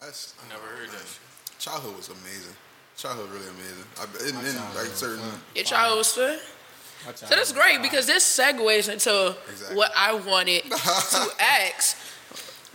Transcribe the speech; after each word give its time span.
That's 0.00 0.34
I 0.44 0.48
never 0.48 0.66
heard 0.66 0.88
that. 0.90 0.98
shit. 0.98 1.58
childhood 1.58 1.96
was 1.96 2.08
amazing. 2.08 2.54
Childhood 2.96 3.30
really 3.30 3.48
amazing. 3.48 3.84
I, 3.98 4.04
in, 4.28 4.46
in 4.46 4.56
like 4.74 4.86
certain. 4.94 5.24
Your 5.54 5.64
child 5.64 5.98
was 5.98 6.12
fun. 6.12 6.38
So 7.14 7.26
that's 7.26 7.52
great 7.52 7.80
because 7.80 8.06
this 8.06 8.24
segues 8.24 8.88
into 8.92 9.36
Exactly. 9.48 9.76
what 9.76 9.92
I 9.96 10.14
wanted 10.14 10.64
to 10.70 11.28
ask 11.40 11.96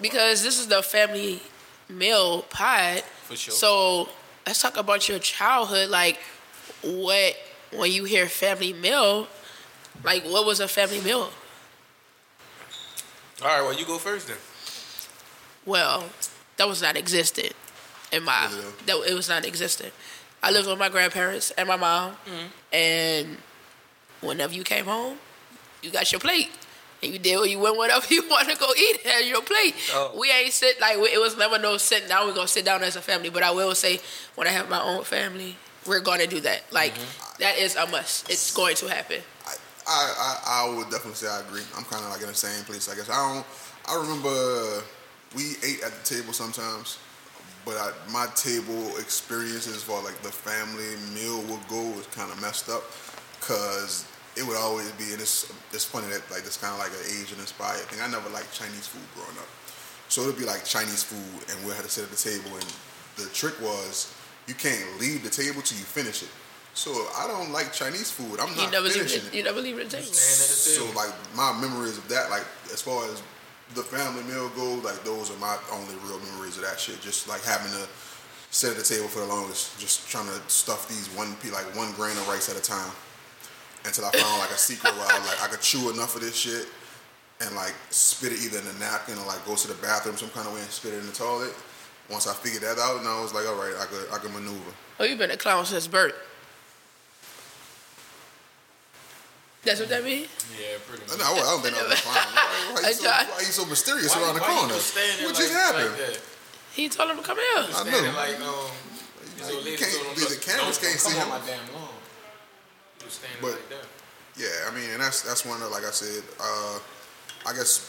because 0.01 0.43
this 0.43 0.59
is 0.59 0.67
the 0.67 0.81
family 0.81 1.41
meal 1.89 2.43
pod. 2.43 3.01
For 3.23 3.35
sure. 3.35 3.53
So 3.53 4.09
let's 4.47 4.61
talk 4.61 4.77
about 4.77 5.09
your 5.09 5.19
childhood. 5.19 5.89
Like, 5.89 6.19
what 6.83 7.35
when 7.73 7.91
you 7.91 8.05
hear 8.05 8.27
family 8.27 8.71
meal, 8.71 9.27
like 10.05 10.23
what 10.23 10.45
was 10.45 10.61
a 10.61 10.67
family 10.69 11.01
meal? 11.01 11.29
All 13.41 13.47
right, 13.49 13.61
well, 13.61 13.73
you 13.77 13.85
go 13.85 13.97
first 13.97 14.27
then. 14.27 14.37
Well, 15.65 16.05
that 16.57 16.67
was 16.67 16.81
not 16.81 16.95
existent 16.97 17.53
in 18.11 18.23
my. 18.23 18.47
Really? 18.51 18.63
That 18.85 19.11
it 19.11 19.13
was 19.15 19.29
not 19.29 19.45
existent. 19.45 19.93
I 20.41 20.51
lived 20.51 20.67
with 20.67 20.77
my 20.79 20.89
grandparents 20.89 21.51
and 21.51 21.67
my 21.67 21.77
mom, 21.77 22.11
Mm-hmm. 22.25 22.47
and 22.73 23.37
whenever 24.21 24.53
you 24.53 24.63
came 24.63 24.85
home, 24.85 25.17
you 25.81 25.89
got 25.91 26.11
your 26.11 26.19
plate. 26.19 26.49
And 27.01 27.11
you 27.11 27.19
did 27.19 27.37
what 27.37 27.49
you 27.49 27.59
went 27.59 27.75
whatever 27.75 28.05
you 28.13 28.27
want 28.29 28.47
to 28.49 28.55
go 28.57 28.67
eat 28.77 29.05
at 29.05 29.25
your 29.25 29.41
plate. 29.41 29.75
Oh. 29.93 30.15
We 30.17 30.31
ain't 30.31 30.53
sit 30.53 30.79
like 30.79 30.97
it 30.97 31.19
was 31.19 31.37
never 31.37 31.59
no 31.59 31.75
sitting 31.77 32.07
down. 32.07 32.27
We're 32.27 32.33
gonna 32.33 32.47
sit 32.47 32.63
down 32.65 32.81
as 32.83 32.95
a 32.95 33.01
family. 33.01 33.29
But 33.29 33.43
I 33.43 33.51
will 33.51 33.75
say, 33.75 33.99
when 34.35 34.47
I 34.47 34.51
have 34.51 34.69
my 34.69 34.81
own 34.81 35.03
family, 35.03 35.57
we're 35.85 35.99
gonna 35.99 36.27
do 36.27 36.39
that. 36.41 36.63
Like 36.71 36.93
Mm-hmm. 36.93 37.41
that 37.43 37.57
is 37.57 37.75
a 37.75 37.85
must. 37.87 38.29
It's 38.29 38.53
going 38.53 38.75
to 38.77 38.87
happen. 38.87 39.19
I, 39.45 39.51
I, 39.85 40.63
I 40.69 40.75
would 40.77 40.89
definitely 40.89 41.15
say 41.15 41.27
I 41.27 41.41
agree. 41.41 41.63
I'm 41.75 41.83
kind 41.83 42.05
of 42.05 42.09
like 42.11 42.21
in 42.21 42.27
the 42.27 42.33
same 42.33 42.63
place. 42.63 42.87
I 42.89 42.95
guess 42.95 43.09
I 43.09 43.33
don't. 43.33 43.45
I 43.89 43.99
remember 44.01 44.83
we 45.35 45.55
ate 45.63 45.83
at 45.83 45.91
the 45.91 46.03
table 46.03 46.33
sometimes, 46.33 46.97
but 47.65 47.75
I, 47.75 47.91
my 48.11 48.27
table 48.35 48.97
experiences 48.97 49.83
for 49.83 50.01
like 50.03 50.19
the 50.21 50.31
family 50.31 50.95
meal 51.13 51.41
would 51.51 51.65
go 51.67 51.81
was 51.95 52.07
kind 52.11 52.31
of 52.31 52.39
messed 52.41 52.69
up 52.69 52.83
because 53.39 54.05
it 54.35 54.45
would 54.45 54.57
always 54.57 54.91
be. 54.93 55.11
And 55.13 55.21
it's 55.21 55.51
it's 55.71 55.85
funny 55.85 56.07
that 56.07 56.21
like 56.31 56.45
it's 56.45 56.57
kind 56.57 56.73
of 56.73 56.79
like 56.79 56.91
an 56.91 57.05
Asian 57.21 57.39
inspired 57.39 57.85
thing. 57.89 58.01
I 58.01 58.07
never 58.11 58.29
liked 58.29 58.53
Chinese 58.53 58.87
food 58.87 59.03
growing 59.15 59.37
up, 59.37 59.49
so 60.09 60.23
it'd 60.23 60.37
be 60.37 60.45
like 60.45 60.65
Chinese 60.65 61.03
food, 61.03 61.43
and 61.49 61.65
we 61.65 61.73
had 61.73 61.83
to 61.83 61.89
sit 61.89 62.03
at 62.03 62.11
the 62.11 62.17
table. 62.17 62.55
And 62.57 62.67
the 63.17 63.25
trick 63.33 63.59
was 63.61 64.13
you 64.47 64.53
can't 64.55 64.99
leave 64.99 65.23
the 65.23 65.29
table 65.29 65.61
till 65.61 65.77
you 65.77 65.85
finish 65.85 66.23
it. 66.23 66.29
So 66.73 66.89
I 67.15 67.27
don't 67.27 67.51
like 67.51 67.71
Chinese 67.71 68.09
food. 68.09 68.39
I'm 68.39 68.49
You 68.49 68.63
not 68.63 68.71
never 68.71 68.85
leave 68.87 68.95
finishing 68.97 69.27
it. 69.27 69.33
You 69.33 69.43
never 69.43 69.61
leave 69.61 69.77
it 69.77 69.89
the 69.89 69.97
table. 69.97 70.09
so 70.11 70.85
like 70.97 71.13
my 71.35 71.53
memories 71.61 71.97
of 71.97 72.07
that, 72.09 72.29
like 72.31 72.45
as 72.73 72.81
far 72.81 73.05
as 73.05 73.21
the 73.75 73.83
family 73.83 74.23
meal 74.23 74.49
goes, 74.49 74.83
like 74.83 75.03
those 75.03 75.31
are 75.31 75.37
my 75.37 75.57
only 75.71 75.95
real 76.05 76.19
memories 76.31 76.57
of 76.57 76.63
that 76.63 76.79
shit. 76.79 77.01
Just 77.01 77.27
like 77.27 77.43
having 77.43 77.71
to 77.71 77.87
sit 78.51 78.71
at 78.71 78.77
the 78.77 78.83
table 78.83 79.07
for 79.07 79.19
the 79.19 79.25
longest, 79.25 79.79
just 79.79 80.07
trying 80.09 80.27
to 80.27 80.39
stuff 80.47 80.87
these 80.87 81.09
one 81.17 81.35
like 81.51 81.65
one 81.75 81.91
grain 81.93 82.15
of 82.17 82.27
rice 82.27 82.49
at 82.49 82.57
a 82.57 82.61
time, 82.61 82.91
until 83.85 84.05
I 84.05 84.11
found 84.11 84.39
like 84.39 84.51
a 84.51 84.57
secret 84.57 84.93
where 84.93 85.07
I 85.09 85.19
was 85.19 85.27
like 85.27 85.41
I 85.43 85.47
could 85.47 85.61
chew 85.61 85.89
enough 85.89 86.15
of 86.15 86.21
this 86.21 86.35
shit 86.35 86.67
and 87.41 87.55
like 87.55 87.73
spit 87.89 88.31
it 88.31 88.39
either 88.45 88.59
in 88.59 88.67
a 88.75 88.79
napkin 88.79 89.17
or 89.17 89.25
like 89.25 89.43
go 89.45 89.55
to 89.55 89.67
the 89.67 89.75
bathroom 89.81 90.17
some 90.17 90.29
kind 90.29 90.47
of 90.47 90.53
way 90.53 90.61
and 90.61 90.69
spit 90.69 90.93
it 90.93 90.99
in 90.99 91.07
the 91.07 91.13
toilet. 91.13 91.53
Once 92.09 92.27
I 92.27 92.33
figured 92.33 92.63
that 92.63 92.77
out, 92.77 92.99
and 92.99 93.07
I 93.07 93.21
was 93.21 93.33
like, 93.33 93.47
all 93.47 93.55
right, 93.55 93.73
I 93.79 93.85
could 93.85 94.05
I 94.11 94.17
could 94.19 94.31
maneuver. 94.31 94.71
Oh, 94.99 95.03
you've 95.03 95.17
been 95.17 95.31
a 95.31 95.37
clown 95.37 95.65
since 95.65 95.87
birth. 95.87 96.15
That's 99.63 99.79
what 99.79 99.89
that 99.89 100.03
means? 100.03 100.27
Yeah, 100.59 100.75
pretty 100.87 101.03
No, 101.07 101.17
much. 101.17 101.39
I 101.39 101.43
don't 101.47 101.61
think 101.63 101.77
I 101.77 101.87
was 101.87 101.99
fine. 102.03 102.15
Why, 102.15 102.81
why, 102.83 102.87
you 102.89 102.93
so, 102.95 103.07
I- 103.09 103.23
why 103.31 103.39
you 103.39 103.45
so 103.55 103.65
mysterious 103.65 104.13
Why- 104.15 104.21
around 104.23 104.35
the 104.35 104.41
why 104.41 104.51
you 104.51 104.59
corner? 104.59 104.73
just 104.75 104.95
What 104.95 105.25
like, 105.27 105.35
just 105.37 105.53
happened? 105.53 105.91
Like? 105.99 106.19
He 106.73 106.89
told 106.89 107.09
him 107.11 107.17
to 107.17 107.23
come 107.23 107.37
here. 107.37 107.63
I 107.63 107.71
Standing 107.71 108.03
know. 108.03 108.17
like, 108.17 108.39
um, 108.41 108.71
Like, 109.39 109.65
you 109.65 109.77
can't- 109.77 109.91
the 110.29 110.35
cameras 110.41 110.77
can't 110.77 110.99
don't 110.99 110.99
see 110.99 111.15
him." 111.15 111.31
on 111.31 111.39
my 111.39 111.45
damn 111.47 111.63
lawn. 111.73 111.95
He 112.99 113.05
was 113.05 113.13
standing 113.13 113.39
But- 113.41 113.51
like 113.51 113.69
that. 113.69 113.85
Yeah, 114.35 114.67
I 114.67 114.71
mean, 114.73 114.89
and 114.89 115.01
that's 115.01 115.21
that's 115.21 115.45
one 115.45 115.61
of 115.61 115.69
like 115.71 115.85
I 115.85 115.91
said. 115.91 116.23
Uh, 116.39 116.79
I 117.45 117.53
guess 117.53 117.85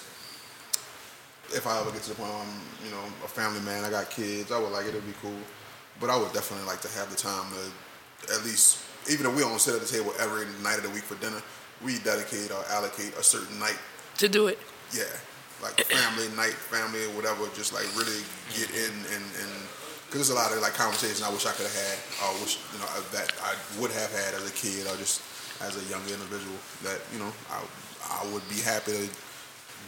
if 1.54 1.66
I 1.66 1.80
ever 1.80 1.90
get 1.90 2.02
to 2.02 2.10
the 2.10 2.14
point 2.16 2.30
where 2.30 2.42
I'm, 2.42 2.60
you 2.84 2.90
know, 2.90 3.00
a 3.24 3.28
family 3.28 3.60
man, 3.60 3.82
I 3.84 3.90
got 3.90 4.10
kids, 4.10 4.52
I 4.52 4.58
would 4.58 4.70
like 4.70 4.84
it. 4.86 4.90
It'd 4.90 5.06
be 5.06 5.14
cool, 5.22 5.38
but 6.00 6.10
I 6.10 6.16
would 6.16 6.32
definitely 6.34 6.66
like 6.66 6.80
to 6.82 6.88
have 6.98 7.08
the 7.10 7.16
time 7.16 7.46
to 7.54 8.34
at 8.34 8.44
least, 8.44 8.78
even 9.08 9.24
if 9.26 9.34
we 9.34 9.40
don't 9.40 9.58
sit 9.60 9.74
at 9.74 9.80
the 9.80 9.86
table 9.88 10.12
every 10.20 10.44
night 10.62 10.76
of 10.76 10.82
the 10.84 10.90
week 10.90 11.04
for 11.04 11.14
dinner, 11.16 11.40
we 11.84 11.98
dedicate 11.98 12.50
or 12.50 12.64
allocate 12.70 13.14
a 13.16 13.22
certain 13.22 13.58
night. 13.58 13.78
To 14.18 14.28
do 14.28 14.46
it. 14.48 14.58
Yeah, 14.92 15.04
like 15.62 15.80
family 15.84 16.28
night, 16.36 16.54
family 16.54 17.04
or 17.04 17.10
whatever. 17.16 17.46
Just 17.54 17.72
like 17.72 17.86
really 17.96 18.22
get 18.56 18.70
in 18.70 18.92
and 19.14 19.24
and. 19.40 19.52
Cause 20.10 20.28
there's 20.28 20.30
a 20.30 20.34
lot 20.38 20.52
of 20.52 20.62
like 20.62 20.74
conversations 20.74 21.22
I 21.22 21.30
wish 21.32 21.44
I 21.44 21.50
could 21.52 21.66
have 21.66 21.74
had, 21.74 21.98
or 22.22 22.38
wish 22.38 22.62
you 22.72 22.78
know 22.78 22.86
that 23.10 23.32
I 23.42 23.54
would 23.80 23.90
have 23.90 24.12
had 24.14 24.34
as 24.34 24.48
a 24.48 24.54
kid, 24.54 24.86
or 24.86 24.96
just 24.96 25.22
as 25.60 25.74
a 25.74 25.84
young 25.90 26.02
individual 26.06 26.54
that 26.84 27.00
you 27.12 27.18
know 27.18 27.32
I 27.50 27.58
I 28.22 28.32
would 28.32 28.46
be 28.48 28.60
happy 28.60 28.92
to 28.92 29.08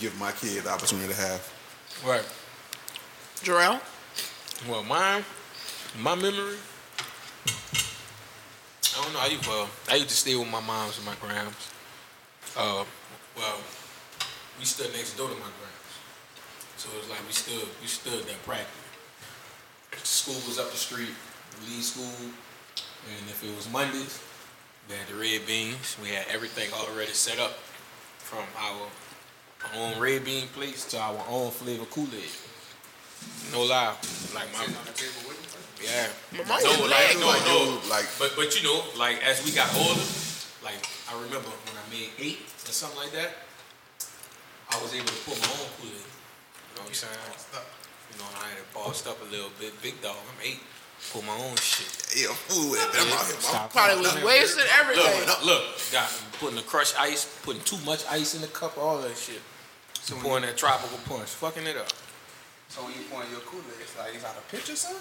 give 0.00 0.18
my 0.18 0.32
kid 0.32 0.64
the 0.64 0.70
opportunity 0.70 1.12
to 1.12 1.20
have. 1.20 1.40
Right. 2.04 2.26
Jarrell? 3.42 3.80
Well, 4.68 4.82
mine, 4.82 5.24
my 6.00 6.14
memory. 6.14 6.56
I 8.96 9.02
don't 9.02 9.12
know. 9.12 9.20
I 9.20 9.26
used, 9.26 9.46
well, 9.46 9.68
I 9.90 9.96
used 9.96 10.08
to 10.08 10.14
stay 10.16 10.34
with 10.34 10.50
my 10.50 10.60
moms 10.60 10.96
and 10.96 11.06
my 11.06 11.14
grams. 11.20 11.70
Uh, 12.56 12.84
well, 13.36 13.58
we 14.58 14.64
stood 14.64 14.90
next 14.92 15.16
door 15.16 15.28
to 15.28 15.34
my 15.34 15.52
grams, 15.60 15.92
so 16.76 16.88
it 16.88 17.00
was 17.04 17.10
like 17.10 17.20
we 17.26 17.32
stood, 17.32 17.68
we 17.82 17.86
stood 17.86 18.24
there 18.24 18.40
practically. 18.46 18.80
School 20.02 20.40
was 20.48 20.58
up 20.58 20.70
the 20.70 20.76
street. 20.76 21.12
We 21.60 21.76
leave 21.76 21.84
school, 21.84 22.32
and 23.12 23.28
if 23.28 23.44
it 23.44 23.54
was 23.54 23.70
Mondays, 23.70 24.22
we 24.88 24.94
had 24.96 25.06
the 25.08 25.20
red 25.20 25.46
beans. 25.46 25.96
We 26.02 26.08
had 26.08 26.24
everything 26.32 26.72
already 26.72 27.12
set 27.12 27.38
up, 27.38 27.58
from 28.26 28.44
our 28.58 28.88
own 29.76 30.00
red 30.00 30.24
bean 30.24 30.48
plates 30.48 30.84
to 30.90 30.98
our 30.98 31.22
own 31.28 31.50
flavor 31.50 31.84
Kool 31.86 32.08
Aid. 32.10 32.32
No 33.52 33.62
lie, 33.64 33.94
like 34.34 34.48
my 34.56 34.64
yeah. 35.84 36.08
My 36.32 36.44
mom 36.48 36.62
no, 36.62 36.70
was 36.82 36.90
like 36.90 37.20
no, 37.20 37.28
no, 37.44 37.80
like 37.90 38.08
but 38.18 38.32
but 38.34 38.56
you 38.56 38.64
know, 38.64 38.82
like 38.96 39.22
as 39.22 39.44
we 39.44 39.52
got 39.52 39.68
older, 39.76 40.08
like 40.64 40.80
I 41.06 41.14
remember 41.20 41.52
when 41.52 41.75
I 41.86 41.94
made 41.94 42.10
eight 42.18 42.42
or 42.66 42.72
something 42.74 42.98
like 42.98 43.12
that, 43.12 43.30
I 44.72 44.82
was 44.82 44.94
able 44.94 45.06
to 45.06 45.20
put 45.22 45.38
my 45.38 45.50
own 45.54 45.70
Kool 45.78 45.94
Aid. 45.94 46.02
You 46.02 46.74
know 46.74 46.82
what 46.82 46.88
I'm 46.88 46.94
saying? 46.94 47.14
You 48.12 48.18
know, 48.18 48.26
I 48.42 48.50
had 48.50 48.58
it 48.58 48.66
bossed 48.74 49.06
up 49.06 49.20
a 49.22 49.28
little 49.30 49.50
bit. 49.60 49.70
Big 49.82 50.02
dog, 50.02 50.16
I'm 50.16 50.40
eight. 50.42 50.60
Put 51.12 51.24
my 51.26 51.36
own 51.36 51.54
shit. 51.56 51.86
yeah, 52.16 52.32
food. 52.34 52.78
I'm 52.80 53.12
out 53.12 53.26
here. 53.28 53.36
I'm 53.52 53.68
Probably 53.68 54.00
was 54.00 54.24
wasting 54.24 54.64
everything. 54.80 55.28
Look, 55.28 55.44
look, 55.44 55.62
got 55.92 56.08
putting 56.40 56.56
the 56.56 56.62
crushed 56.62 56.98
ice, 56.98 57.28
putting 57.44 57.62
too 57.62 57.78
much 57.84 58.04
ice 58.10 58.34
in 58.34 58.40
the 58.40 58.48
cup, 58.48 58.78
all 58.78 58.98
that 59.02 59.16
shit. 59.16 59.40
So 59.92 60.16
pouring 60.16 60.42
that 60.42 60.56
tropical 60.56 60.98
punch, 61.04 61.28
fucking 61.28 61.66
it 61.66 61.76
up. 61.76 61.92
So 62.68 62.82
when 62.82 62.94
you 62.94 63.00
pouring 63.10 63.30
your 63.30 63.40
Kool-Aid, 63.40 63.78
it's 63.80 63.96
like 63.98 64.14
it's 64.14 64.24
out 64.24 64.36
of 64.36 64.48
picture, 64.48 64.74
son? 64.74 64.96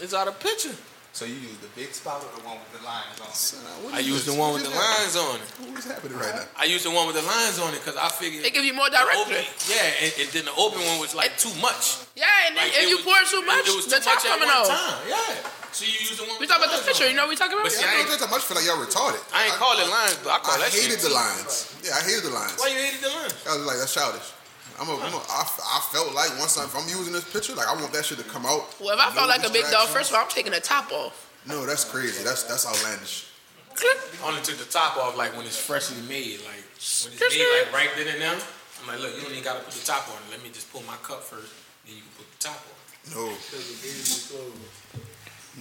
It's 0.00 0.14
out 0.14 0.28
of 0.28 0.38
picture. 0.38 0.76
So 1.12 1.28
you 1.28 1.36
use 1.36 1.60
the 1.60 1.68
big 1.76 1.92
spout 1.92 2.24
or 2.24 2.32
the 2.32 2.40
one 2.40 2.56
with 2.56 2.72
the 2.72 2.80
lines 2.88 3.20
on 3.20 3.28
it? 3.28 3.36
Son, 3.36 3.60
I 3.92 4.00
is 4.00 4.08
used 4.08 4.24
the 4.24 4.32
one 4.32 4.56
with 4.56 4.64
the 4.64 4.72
happened? 4.72 4.96
lines 4.96 5.16
on 5.20 5.36
it. 5.36 5.48
What 5.68 5.76
is 5.76 5.84
happening 5.84 6.16
right 6.16 6.34
now? 6.40 6.48
I 6.56 6.64
used 6.64 6.88
the 6.88 6.90
one 6.90 7.04
with 7.04 7.20
the 7.20 7.26
lines 7.28 7.60
on 7.60 7.68
it 7.76 7.84
because 7.84 8.00
I 8.00 8.08
figured 8.08 8.40
They 8.40 8.48
give 8.48 8.64
you 8.64 8.72
more 8.72 8.88
direction. 8.88 9.20
open- 9.20 9.44
yeah, 9.68 10.02
and, 10.08 10.10
and 10.24 10.28
then 10.32 10.44
the 10.48 10.56
open 10.56 10.80
one 10.88 10.96
was 11.04 11.12
like 11.12 11.36
too 11.36 11.52
much. 11.60 12.00
Yeah, 12.16 12.24
and 12.48 12.56
then 12.56 12.64
Like, 12.64 12.80
if 12.80 12.88
you 12.88 12.96
was- 12.96 13.04
pour 13.04 13.20
too 13.28 13.44
much, 13.44 13.68
it 13.68 13.76
was 13.76 13.92
the 13.92 14.00
too 14.00 14.08
top 14.08 14.16
much 14.16 14.24
at 14.24 14.32
coming 14.40 14.48
one 14.48 14.56
off. 14.64 14.72
time. 14.72 14.98
Yeah. 15.04 15.52
So 15.76 15.84
you 15.84 15.96
use 16.00 16.16
the 16.16 16.24
one. 16.24 16.40
We 16.40 16.48
talk 16.48 16.64
about 16.64 16.72
the 16.72 16.80
lines 16.80 16.88
picture. 16.88 17.04
You 17.08 17.16
know 17.16 17.28
what 17.28 17.36
we 17.36 17.36
talking 17.36 17.60
about? 17.60 17.68
But 17.68 17.76
see, 17.76 17.84
I 17.84 17.92
I 17.92 17.96
don't 18.00 18.08
think 18.08 18.20
that 18.24 18.32
much 18.32 18.44
feel 18.48 18.56
like 18.56 18.64
y'all 18.64 18.80
retarded. 18.80 19.20
I 19.36 19.52
ain't 19.52 19.56
call 19.60 19.76
it 19.76 19.88
lines, 19.92 20.16
but 20.24 20.32
I 20.32 20.38
call 20.40 20.56
I 20.56 20.64
that 20.64 20.72
shit. 20.72 20.88
hated 20.96 21.00
the 21.04 21.12
lines. 21.12 21.76
Yeah, 21.84 21.96
I 21.96 22.00
hated 22.08 22.24
the 22.24 22.32
lines. 22.32 22.56
Why 22.56 22.72
you 22.72 22.80
hated 22.80 23.04
the 23.04 23.12
lines? 23.12 23.36
I 23.48 23.56
was 23.56 23.64
like, 23.68 23.76
that's 23.84 23.92
childish. 23.92 24.32
I'm 24.80 24.88
a, 24.88 24.94
I'm 24.94 25.12
a, 25.14 25.20
I, 25.28 25.42
I 25.42 25.80
felt 25.92 26.14
like 26.14 26.30
once 26.38 26.56
I'm, 26.58 26.66
if 26.66 26.76
I'm 26.76 26.88
using 26.88 27.12
this 27.12 27.24
picture, 27.32 27.54
like 27.54 27.68
I 27.68 27.74
want 27.74 27.92
that 27.92 28.04
shit 28.04 28.18
to 28.18 28.24
come 28.24 28.46
out. 28.46 28.74
Well, 28.80 28.94
if 28.94 29.00
I 29.00 29.08
No 29.08 29.14
felt 29.14 29.28
like 29.28 29.46
a 29.46 29.52
big 29.52 29.64
dog, 29.70 29.88
first 29.88 30.10
of 30.10 30.16
all, 30.16 30.24
I'm 30.24 30.30
taking 30.30 30.52
the 30.52 30.60
top 30.60 30.92
off. 30.92 31.30
No, 31.46 31.66
that's 31.66 31.84
crazy. 31.84 32.22
That's 32.22 32.44
that's 32.44 32.66
outlandish. 32.66 33.28
I 33.72 34.28
only 34.28 34.42
took 34.42 34.58
the 34.58 34.70
top 34.70 34.96
off 34.96 35.16
like 35.16 35.36
when 35.36 35.46
it's 35.46 35.56
freshly 35.56 36.00
made, 36.06 36.38
like 36.44 36.62
when 36.62 37.12
it's 37.12 37.18
Skirt, 37.18 37.32
made 37.32 37.64
like 37.66 37.72
right 37.72 37.90
then 37.96 38.08
and 38.08 38.20
now. 38.20 38.36
I'm 38.82 38.88
like, 38.88 39.00
look, 39.00 39.14
you 39.16 39.22
don't 39.22 39.32
even 39.32 39.44
gotta 39.44 39.60
put 39.64 39.72
the 39.74 39.86
top 39.86 40.08
on. 40.08 40.18
Let 40.30 40.42
me 40.42 40.50
just 40.50 40.70
pull 40.72 40.82
my 40.86 40.96
cup 41.02 41.22
first, 41.22 41.52
then 41.86 41.96
you 41.96 42.02
can 42.02 42.12
put 42.18 42.26
the 42.30 42.38
top 42.50 42.60
on. 42.62 42.74
No, 43.14 43.26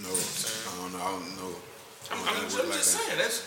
no, 0.01 0.09
I 0.09 0.75
don't 0.77 0.91
know. 0.93 0.99
I 0.99 1.11
don't 1.11 1.35
know. 1.37 1.53
I 2.09 2.13
I'm, 2.13 2.17
don't 2.17 2.27
I'm, 2.27 2.35
know 2.35 2.41
just, 2.43 2.55
what 2.57 2.65
I'm 2.65 2.69
like 2.69 2.79
just 2.79 2.97
that. 2.97 3.05
saying 3.05 3.17
that's. 3.17 3.45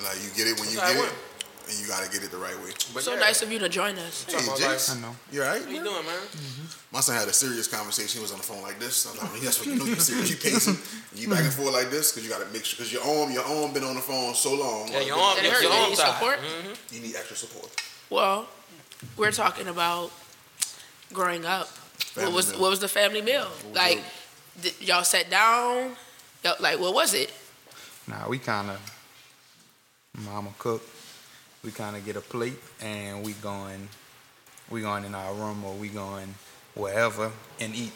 Like 0.00 0.16
you 0.22 0.30
get 0.32 0.46
it 0.48 0.56
when 0.60 0.68
you 0.70 0.76
That's 0.76 0.92
how 0.92 0.96
get 0.96 1.04
it 1.04 1.10
it, 1.10 1.12
went. 1.12 1.29
And 1.70 1.78
you 1.80 1.86
gotta 1.86 2.10
get 2.10 2.22
it 2.24 2.30
the 2.32 2.36
right 2.36 2.56
way. 2.64 2.70
But 2.92 3.02
So 3.04 3.14
yeah. 3.14 3.20
nice 3.20 3.42
of 3.42 3.52
you 3.52 3.58
to 3.60 3.68
join 3.68 3.96
us. 3.98 4.24
Hey, 4.28 4.34
about 4.44 4.58
Jace, 4.58 4.96
I 4.96 5.00
know. 5.00 5.14
you 5.30 5.42
alright? 5.42 5.62
How 5.62 5.68
you 5.68 5.76
man? 5.76 5.84
doing, 5.84 6.04
man? 6.04 6.20
My 6.92 6.98
son 7.00 7.14
had 7.16 7.28
a 7.28 7.32
serious 7.32 7.68
conversation. 7.68 8.18
He 8.18 8.22
was 8.22 8.32
on 8.32 8.38
the 8.38 8.44
phone 8.44 8.62
like 8.62 8.78
this. 8.80 9.06
I 9.06 9.12
was 9.12 9.32
like, 9.32 9.40
that's 9.42 9.58
what 9.60 9.68
you 9.68 9.76
know 9.76 9.84
you're 9.84 9.96
serious. 9.96 10.30
You 10.30 10.36
pacing, 10.36 10.76
you 11.14 11.28
back 11.30 11.44
and 11.44 11.52
forth 11.52 11.72
like 11.72 11.90
this 11.90 12.10
because 12.10 12.26
you 12.28 12.30
got 12.34 12.44
to 12.44 12.52
make 12.52 12.64
sure 12.64 12.76
because 12.76 12.92
your 12.92 13.02
arm, 13.06 13.30
your 13.30 13.44
arm 13.44 13.72
been 13.72 13.84
on 13.84 13.94
the 13.94 14.00
phone 14.02 14.34
so 14.34 14.52
long. 14.54 14.88
Yeah, 14.90 15.00
your 15.00 15.16
arm, 15.16 15.36
Did 15.36 15.44
your, 15.52 15.62
your 15.62 15.72
arm 15.72 15.90
you 15.90 15.96
tied. 15.96 16.12
support? 16.14 16.38
Mhm. 16.40 16.92
You 16.94 17.00
need 17.00 17.14
extra 17.14 17.36
support. 17.36 17.70
Well, 18.10 18.48
we're 19.16 19.30
talking 19.30 19.68
about 19.68 20.10
growing 21.12 21.44
up. 21.46 21.68
what 22.14 22.32
was 22.32 22.50
meal. 22.50 22.60
what 22.60 22.70
was 22.70 22.80
the 22.80 22.88
family 22.88 23.22
meal? 23.22 23.46
was 23.68 23.76
Like, 23.76 24.02
did 24.60 24.74
y'all 24.80 25.04
sat 25.04 25.30
down? 25.30 25.94
Y'all, 26.42 26.56
like, 26.58 26.80
what 26.80 26.92
was 26.94 27.14
it? 27.14 27.30
Nah, 28.08 28.28
we 28.28 28.38
kind 28.38 28.70
of, 28.70 28.80
mama 30.24 30.50
cook. 30.58 30.82
We 31.64 31.70
kind 31.70 31.96
of 31.96 32.04
get 32.04 32.16
a 32.16 32.20
plate 32.20 32.58
and 32.80 33.24
we 33.24 33.32
going, 33.34 33.88
we 34.70 34.80
going 34.80 35.04
in 35.04 35.14
our 35.14 35.34
room 35.34 35.64
or 35.64 35.74
we 35.74 35.88
going 35.88 36.34
wherever 36.74 37.30
and 37.60 37.74
eat. 37.74 37.92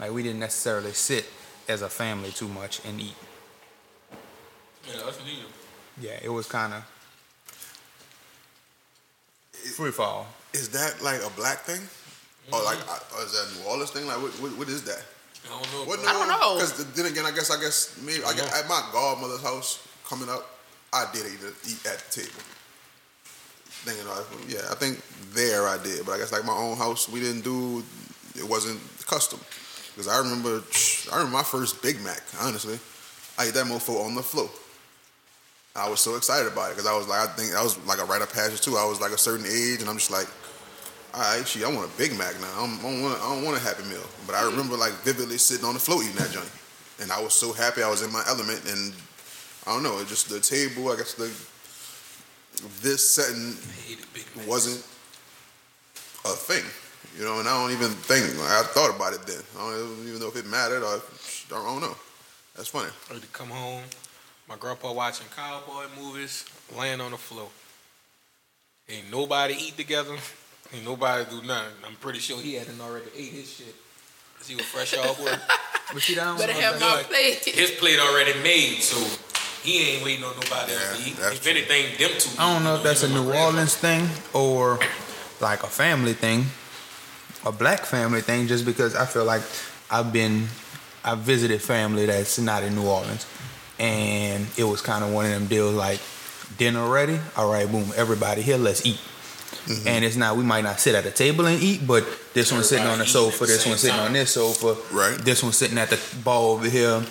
Like 0.00 0.12
we 0.12 0.22
didn't 0.22 0.40
necessarily 0.40 0.92
sit 0.92 1.26
as 1.68 1.82
a 1.82 1.88
family 1.88 2.30
too 2.30 2.48
much 2.48 2.84
and 2.84 3.00
eat. 3.00 3.16
Yeah, 4.86 5.02
that's 5.04 5.18
needed. 5.24 5.44
Yeah, 6.00 6.18
it 6.22 6.28
was 6.28 6.46
kind 6.46 6.72
of 6.72 6.84
free 9.76 9.90
fall. 9.90 10.26
Is 10.52 10.70
that 10.70 11.02
like 11.02 11.20
a 11.22 11.30
black 11.36 11.58
thing? 11.58 11.80
Or 12.52 12.62
like, 12.62 12.78
uh, 12.88 13.24
is 13.24 13.32
that 13.32 13.44
a 13.50 13.62
New 13.62 13.68
Orleans 13.68 13.90
thing? 13.90 14.06
Like, 14.06 14.22
what, 14.22 14.32
what, 14.40 14.56
what 14.56 14.68
is 14.68 14.84
that? 14.84 15.02
I 15.44 15.48
don't 15.50 15.72
know. 15.72 15.84
What, 15.84 16.00
bro. 16.00 16.08
I 16.08 16.12
don't 16.12 16.28
know. 16.28 16.54
Because 16.54 16.94
then 16.94 17.06
again, 17.06 17.26
I 17.26 17.32
guess, 17.32 17.50
I 17.50 17.60
guess, 17.60 18.00
maybe, 18.02 18.22
I 18.24 18.32
guess, 18.32 18.54
at 18.54 18.68
my 18.68 18.88
godmother's 18.92 19.42
house 19.42 19.86
coming 20.06 20.28
up, 20.28 20.48
I 20.92 21.06
did 21.12 21.26
eat, 21.26 21.40
eat 21.66 21.84
at 21.86 21.98
the 21.98 22.22
table. 22.22 22.40
Thinking, 23.86 24.50
yeah, 24.50 24.66
I 24.68 24.74
think 24.74 25.00
there 25.32 25.68
I 25.68 25.78
did, 25.78 26.04
but 26.04 26.12
I 26.12 26.18
guess 26.18 26.32
like 26.32 26.44
my 26.44 26.56
own 26.56 26.76
house, 26.76 27.08
we 27.08 27.20
didn't 27.20 27.42
do. 27.42 27.84
It 28.34 28.42
wasn't 28.42 28.80
custom. 29.06 29.38
Because 29.94 30.08
I 30.08 30.18
remember, 30.18 30.60
I 31.12 31.16
remember 31.16 31.38
my 31.38 31.44
first 31.44 31.80
Big 31.82 32.02
Mac. 32.02 32.20
Honestly, 32.40 32.78
I 33.38 33.46
ate 33.46 33.54
that 33.54 33.66
mofo 33.66 34.04
on 34.04 34.16
the 34.16 34.22
floor. 34.22 34.50
I 35.76 35.88
was 35.88 36.00
so 36.00 36.16
excited 36.16 36.50
about 36.50 36.70
it 36.70 36.76
because 36.76 36.90
I 36.90 36.96
was 36.96 37.06
like, 37.06 37.20
I 37.20 37.32
think 37.32 37.54
I 37.54 37.62
was 37.62 37.78
like 37.86 38.00
a 38.00 38.04
rite 38.04 38.22
of 38.22 38.32
passage 38.32 38.60
too. 38.60 38.76
I 38.76 38.84
was 38.84 39.00
like 39.00 39.12
a 39.12 39.18
certain 39.18 39.46
age, 39.46 39.80
and 39.80 39.88
I'm 39.88 39.96
just 39.96 40.10
like, 40.10 40.26
all 41.14 41.20
right, 41.20 41.46
shit, 41.46 41.64
I 41.64 41.72
want 41.72 41.88
a 41.88 41.96
Big 41.96 42.18
Mac 42.18 42.34
now. 42.40 42.50
I 42.56 42.66
don't, 42.66 42.78
I 42.80 42.82
don't 42.82 43.02
want, 43.02 43.20
I 43.22 43.34
don't 43.34 43.44
want 43.44 43.56
a 43.56 43.60
Happy 43.60 43.84
Meal. 43.84 44.04
But 44.26 44.34
I 44.34 44.44
remember 44.44 44.76
like 44.76 44.92
vividly 45.04 45.38
sitting 45.38 45.64
on 45.64 45.74
the 45.74 45.80
floor 45.80 46.02
eating 46.02 46.16
that 46.16 46.32
joint, 46.32 46.50
and 47.00 47.12
I 47.12 47.22
was 47.22 47.34
so 47.34 47.52
happy 47.52 47.82
I 47.82 47.88
was 47.88 48.02
in 48.02 48.10
my 48.10 48.24
element. 48.26 48.66
And 48.66 48.92
I 49.66 49.72
don't 49.72 49.82
know, 49.82 49.98
it 50.00 50.08
just 50.08 50.28
the 50.28 50.40
table. 50.40 50.90
I 50.90 50.96
guess 50.96 51.14
the 51.14 51.30
this 52.82 53.08
setting 53.08 53.56
I 53.56 53.72
hated 53.88 54.06
Big 54.14 54.24
Macs. 54.34 54.48
wasn't 54.48 54.84
a 56.24 56.30
thing, 56.36 56.64
you 57.18 57.24
know. 57.24 57.38
And 57.38 57.48
I 57.48 57.52
don't 57.60 57.72
even 57.72 57.90
think 57.90 58.26
like, 58.40 58.50
I 58.50 58.62
thought 58.64 58.94
about 58.94 59.12
it 59.14 59.26
then. 59.26 59.42
I 59.58 59.70
don't 59.70 60.06
even 60.08 60.20
know 60.20 60.28
if 60.28 60.36
it 60.36 60.46
mattered 60.46 60.82
or 60.82 60.96
if, 60.96 61.46
I 61.52 61.56
don't 61.62 61.80
know. 61.80 61.96
That's 62.56 62.68
funny. 62.68 62.90
I 63.10 63.14
had 63.14 63.22
to 63.22 63.28
come 63.28 63.48
home. 63.50 63.82
My 64.48 64.56
grandpa 64.56 64.92
watching 64.92 65.26
cowboy 65.34 65.84
movies, 66.00 66.44
laying 66.76 67.00
on 67.00 67.10
the 67.10 67.16
floor. 67.18 67.48
Ain't 68.88 69.10
nobody 69.10 69.54
eat 69.58 69.76
together. 69.76 70.16
Ain't 70.72 70.84
nobody 70.84 71.24
do 71.28 71.42
nothing. 71.46 71.72
I'm 71.84 71.96
pretty 71.96 72.20
sure 72.20 72.40
he 72.40 72.54
hadn't 72.54 72.80
already 72.80 73.06
ate 73.16 73.32
his 73.32 73.50
shit. 73.52 73.74
'Cause 74.38 74.48
he 74.48 74.54
was 74.54 74.66
fresh 74.66 74.94
off 74.96 75.20
work. 75.22 75.40
But 75.92 76.02
see, 76.02 76.14
that 76.16 76.24
don't 76.24 76.36
Better 76.36 76.52
have 76.52 76.74
if 76.74 76.80
my 76.80 76.86
that's- 77.02 77.06
plate. 77.06 77.54
His 77.54 77.70
plate 77.72 78.00
already 78.00 78.34
made, 78.42 78.80
so 78.82 78.96
he 79.66 79.90
ain't 79.90 80.04
waiting 80.04 80.24
on 80.24 80.34
nobody 80.34 80.72
else 80.72 80.98
Yeah, 80.98 81.04
to 81.04 81.10
eat. 81.10 81.32
If 81.34 81.42
true. 81.42 81.50
anything, 81.50 81.84
them 81.98 82.18
two. 82.18 82.30
I 82.38 82.52
don't 82.54 82.64
know 82.64 82.76
if 82.76 82.82
that's 82.82 83.02
a 83.02 83.08
New. 83.08 83.32
Orleans 83.32 83.74
thing 83.76 84.08
or 84.32 84.78
like 85.40 85.62
a 85.62 85.66
family 85.66 86.14
thing, 86.14 86.46
a 87.44 87.52
black 87.52 87.80
family 87.80 88.20
thing. 88.20 88.46
Just 88.46 88.64
because 88.64 88.94
I 88.94 89.04
feel 89.06 89.24
like 89.24 89.42
I've 89.90 90.12
been, 90.12 90.46
I 91.04 91.14
visited 91.14 91.60
family 91.62 92.06
that's 92.06 92.38
not 92.38 92.62
in 92.62 92.74
New 92.74 92.86
Orleans, 92.86 93.26
and 93.78 94.46
it 94.56 94.64
was 94.64 94.80
kind 94.80 95.04
of 95.04 95.12
one 95.12 95.24
of 95.26 95.30
them 95.32 95.46
deals 95.46 95.74
like 95.74 96.00
dinner 96.58 96.88
ready. 96.88 97.18
All 97.36 97.50
right, 97.50 97.70
boom, 97.70 97.92
everybody 97.96 98.42
here, 98.42 98.56
let's 98.58 98.86
eat. 98.86 99.00
Mm-hmm. 99.66 99.88
And 99.88 100.04
it's 100.04 100.16
not 100.16 100.36
we 100.36 100.44
might 100.44 100.62
not 100.62 100.78
sit 100.78 100.94
at 100.94 101.04
a 101.06 101.10
table 101.10 101.46
and 101.46 101.60
eat, 101.62 101.86
but 101.86 102.04
this 102.34 102.52
one's 102.52 102.68
sitting 102.68 102.86
on 102.86 102.98
the 102.98 103.06
sofa, 103.06 103.46
this 103.46 103.66
one's 103.66 103.80
sitting 103.80 103.96
time. 103.96 104.06
on 104.06 104.12
this 104.12 104.30
sofa, 104.32 104.76
Right. 104.94 105.18
This 105.18 105.42
one's 105.42 105.56
sitting 105.56 105.76
at 105.78 105.90
the 105.90 105.98
bar 106.24 106.40
over 106.40 106.68
here. 106.68 107.02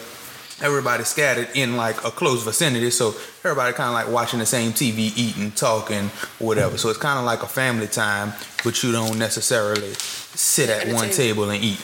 Everybody 0.62 1.04
scattered 1.04 1.50
in 1.54 1.76
like 1.76 1.98
a 2.06 2.12
close 2.12 2.42
vicinity, 2.44 2.90
so 2.90 3.14
everybody 3.44 3.74
kind 3.74 3.90
of 3.90 3.94
like 3.94 4.08
watching 4.08 4.40
the 4.40 4.46
same 4.46 4.72
TV, 4.72 5.12
eating, 5.18 5.52
talking, 5.52 6.08
whatever. 6.40 6.78
So 6.78 6.88
it's 6.90 6.98
kind 6.98 7.20
of 7.20 7.26
like 7.26 7.44
a 7.44 7.48
family 7.48 7.88
time, 7.88 8.32
but 8.64 8.82
you 8.82 8.94
don't 8.94 9.20
necessarily 9.20 9.94
sit 9.96 10.70
At 10.70 10.88
at 10.88 10.94
one 10.94 11.10
table. 11.10 11.48
table 11.48 11.50
and 11.50 11.62
eat. 11.64 11.82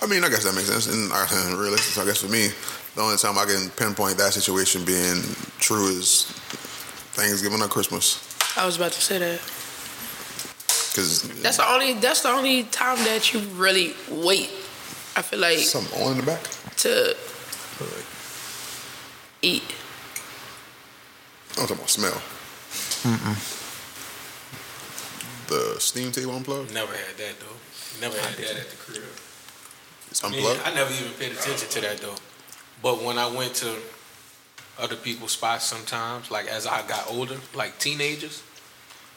I 0.00 0.06
mean, 0.06 0.22
I 0.22 0.28
guess 0.28 0.44
that 0.44 0.54
makes 0.54 0.68
sense. 0.68 0.86
And 0.86 1.12
I, 1.12 1.26
realistic, 1.60 2.00
I 2.00 2.06
guess 2.06 2.18
for 2.22 2.28
me, 2.30 2.50
the 2.94 3.00
only 3.02 3.16
time 3.16 3.36
I 3.36 3.46
can 3.46 3.68
pinpoint 3.70 4.16
that 4.18 4.32
situation 4.32 4.84
being 4.84 5.20
true 5.58 5.88
is 5.88 6.26
Thanksgiving 7.14 7.60
or 7.62 7.66
Christmas. 7.68 8.22
I 8.56 8.64
was 8.64 8.76
about 8.76 8.92
to 8.92 9.00
say 9.02 9.18
that. 9.18 9.40
Because 10.92 11.22
That's 11.42 11.56
the 11.56 11.68
only. 11.68 11.94
That's 11.94 12.22
the 12.22 12.28
only 12.28 12.62
time 12.64 12.98
that 12.98 13.32
you 13.34 13.40
really 13.56 13.94
wait. 14.08 14.50
I 15.16 15.22
feel 15.22 15.40
like 15.40 15.58
something 15.58 16.00
on 16.00 16.12
in 16.12 16.18
the 16.18 16.22
back. 16.26 16.42
to 16.78 17.16
eat. 19.44 19.74
I'm 21.50 21.66
talking 21.66 21.76
about 21.76 21.90
smell. 21.90 22.20
The 25.48 25.78
steam 25.78 26.10
table 26.10 26.34
unplugged. 26.34 26.72
Never 26.72 26.92
had 26.92 27.16
that 27.18 27.34
though. 27.38 28.00
Never 28.00 28.18
had 28.18 28.34
that 28.36 28.56
at 28.56 28.70
the 28.70 28.76
crib. 28.76 29.04
It's 30.10 30.22
Yeah, 30.22 30.28
unplugged. 30.28 30.60
I 30.64 30.74
never 30.74 30.92
even 30.94 31.12
paid 31.12 31.32
attention 31.32 31.68
to 31.68 31.80
that 31.82 31.98
though. 31.98 32.16
But 32.82 33.02
when 33.02 33.18
I 33.18 33.26
went 33.28 33.54
to 33.56 33.76
other 34.78 34.96
people's 34.96 35.32
spots 35.32 35.64
sometimes, 35.64 36.30
like 36.30 36.46
as 36.48 36.66
I 36.66 36.82
got 36.88 37.08
older, 37.10 37.36
like 37.54 37.78
teenagers, 37.78 38.42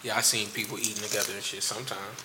yeah, 0.04 0.18
I 0.18 0.22
seen 0.22 0.50
people 0.50 0.78
eating 0.78 1.02
together 1.04 1.34
and 1.34 1.42
shit 1.44 1.64
sometimes. 1.64 2.24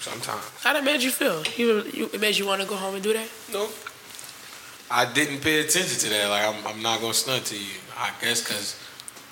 Sometimes. 0.00 0.42
How 0.62 0.72
that 0.72 0.82
made 0.82 1.02
you 1.02 1.10
feel? 1.12 1.44
You, 1.56 1.84
you 1.92 2.10
it 2.12 2.20
made 2.20 2.36
you 2.36 2.46
want 2.46 2.60
to 2.62 2.66
go 2.66 2.74
home 2.74 2.94
and 2.94 3.02
do 3.04 3.12
that? 3.12 3.28
No. 3.52 3.68
I 4.92 5.10
didn't 5.10 5.40
pay 5.40 5.60
attention 5.60 5.98
to 6.00 6.08
that. 6.10 6.28
Like, 6.28 6.44
I'm, 6.44 6.66
I'm 6.66 6.82
not 6.82 7.00
going 7.00 7.12
to 7.12 7.18
stunt 7.18 7.46
to 7.46 7.56
you. 7.56 7.80
I 7.96 8.10
guess 8.20 8.42
because 8.42 8.78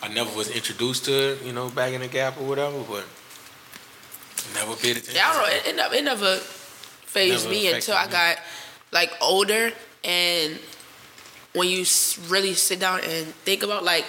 I 0.03 0.09
never 0.09 0.35
was 0.37 0.49
introduced 0.49 1.05
to 1.05 1.33
it, 1.33 1.43
you 1.43 1.53
know, 1.53 1.69
back 1.69 1.93
in 1.93 2.01
the 2.01 2.09
gap 2.09 2.41
or 2.41 2.45
whatever, 2.45 2.79
but 2.89 3.05
never 4.55 4.75
paid 4.77 4.97
attention. 4.97 5.17
Yeah, 5.17 5.29
I 5.29 5.33
don't 5.33 5.43
know. 5.43 5.71
It, 5.71 5.77
never, 5.77 5.95
it 5.95 6.05
never 6.05 6.37
phased 6.37 7.45
Never 7.45 7.55
me 7.55 7.73
until 7.73 7.97
I 7.97 8.07
me. 8.07 8.13
got 8.13 8.39
like 8.93 9.13
older, 9.21 9.73
and 10.05 10.59
when 11.55 11.69
you 11.69 11.85
really 12.29 12.55
sit 12.55 12.81
down 12.81 13.01
and 13.01 13.27
think 13.45 13.63
about 13.63 13.85
like 13.85 14.07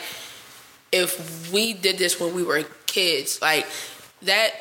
if 0.92 1.52
we 1.52 1.74
did 1.74 1.98
this 1.98 2.20
when 2.20 2.34
we 2.34 2.44
were 2.44 2.64
kids, 2.86 3.42
like 3.42 3.66
that 4.22 4.52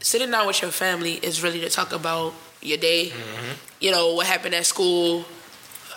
sitting 0.00 0.30
down 0.30 0.46
with 0.46 0.62
your 0.62 0.70
family 0.70 1.14
is 1.14 1.42
really 1.42 1.60
to 1.60 1.68
talk 1.70 1.92
about 1.92 2.34
your 2.62 2.78
day. 2.78 3.08
Mm-hmm. 3.08 3.52
You 3.80 3.90
know 3.92 4.14
what 4.14 4.26
happened 4.26 4.54
at 4.54 4.66
school. 4.66 5.24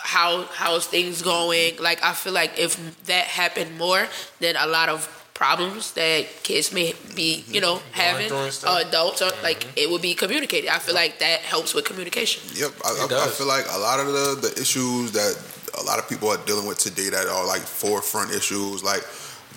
How 0.04 0.44
how's 0.52 0.86
things 0.86 1.22
going? 1.22 1.78
Like 1.80 2.04
I 2.04 2.12
feel 2.12 2.34
like 2.34 2.58
if 2.58 2.76
that 3.06 3.24
happened 3.24 3.78
more, 3.78 4.06
then 4.38 4.54
a 4.56 4.66
lot 4.66 4.88
of 4.88 5.08
problems 5.32 5.92
that 5.94 6.26
kids 6.42 6.72
may 6.72 6.94
be, 7.16 7.42
you 7.48 7.60
know, 7.60 7.80
having 7.92 8.28
through 8.28 8.44
and 8.44 8.52
stuff. 8.52 8.70
uh, 8.70 8.88
adults, 8.88 9.20
or, 9.20 9.30
like 9.42 9.66
it 9.76 9.90
would 9.90 10.02
be 10.02 10.14
communicated. 10.14 10.68
I 10.68 10.78
feel 10.78 10.94
like 10.94 11.18
that 11.18 11.40
helps 11.40 11.74
with 11.74 11.84
communication. 11.84 12.42
Yep, 12.54 12.70
I, 12.84 13.04
It 13.04 13.12
I, 13.12 13.24
I 13.24 13.28
feel 13.28 13.48
like 13.48 13.64
a 13.70 13.78
lot 13.78 13.98
of 13.98 14.06
the, 14.06 14.48
the 14.48 14.60
issues 14.60 15.12
that 15.12 15.34
a 15.80 15.82
lot 15.82 15.98
of 15.98 16.08
people 16.08 16.28
are 16.28 16.38
dealing 16.46 16.66
with 16.66 16.78
today 16.78 17.10
that 17.10 17.26
are 17.26 17.46
like 17.46 17.62
forefront 17.62 18.30
issues, 18.32 18.84
like 18.84 19.02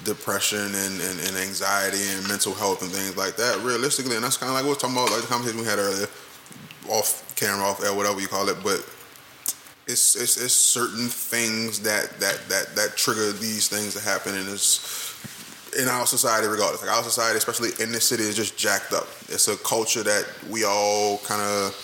depression 0.03 0.65
and, 0.65 1.01
and, 1.01 1.19
and 1.27 1.37
anxiety 1.37 2.01
and 2.15 2.27
mental 2.27 2.53
health 2.53 2.81
and 2.81 2.91
things 2.91 3.15
like 3.15 3.35
that. 3.35 3.61
Realistically, 3.63 4.15
and 4.15 4.23
that's 4.23 4.37
kind 4.37 4.49
of 4.49 4.55
like 4.55 4.65
what 4.65 4.71
we 4.71 4.77
are 4.77 4.81
talking 4.81 4.97
about, 4.97 5.11
like 5.11 5.21
the 5.21 5.27
conversation 5.27 5.61
we 5.61 5.67
had 5.67 5.77
earlier, 5.77 6.07
off 6.89 7.35
camera, 7.35 7.65
off 7.65 7.83
air, 7.83 7.93
whatever 7.93 8.19
you 8.19 8.27
call 8.27 8.49
it. 8.49 8.57
But 8.63 8.81
it's 9.87 10.15
it's, 10.15 10.37
it's 10.37 10.53
certain 10.53 11.07
things 11.07 11.79
that, 11.81 12.09
that 12.19 12.39
that 12.49 12.75
that 12.75 12.95
trigger 12.97 13.31
these 13.31 13.67
things 13.67 13.93
to 13.95 14.01
happen, 14.01 14.35
and 14.35 14.47
it's 14.49 15.05
in 15.79 15.87
our 15.87 16.05
society, 16.05 16.47
regardless. 16.47 16.81
Like 16.81 16.91
our 16.95 17.03
society, 17.03 17.37
especially 17.37 17.69
in 17.83 17.91
this 17.91 18.05
city, 18.07 18.23
is 18.23 18.35
just 18.35 18.57
jacked 18.57 18.93
up. 18.93 19.07
It's 19.29 19.47
a 19.47 19.57
culture 19.57 20.03
that 20.03 20.25
we 20.49 20.63
all 20.65 21.19
kind 21.19 21.41
of 21.41 21.75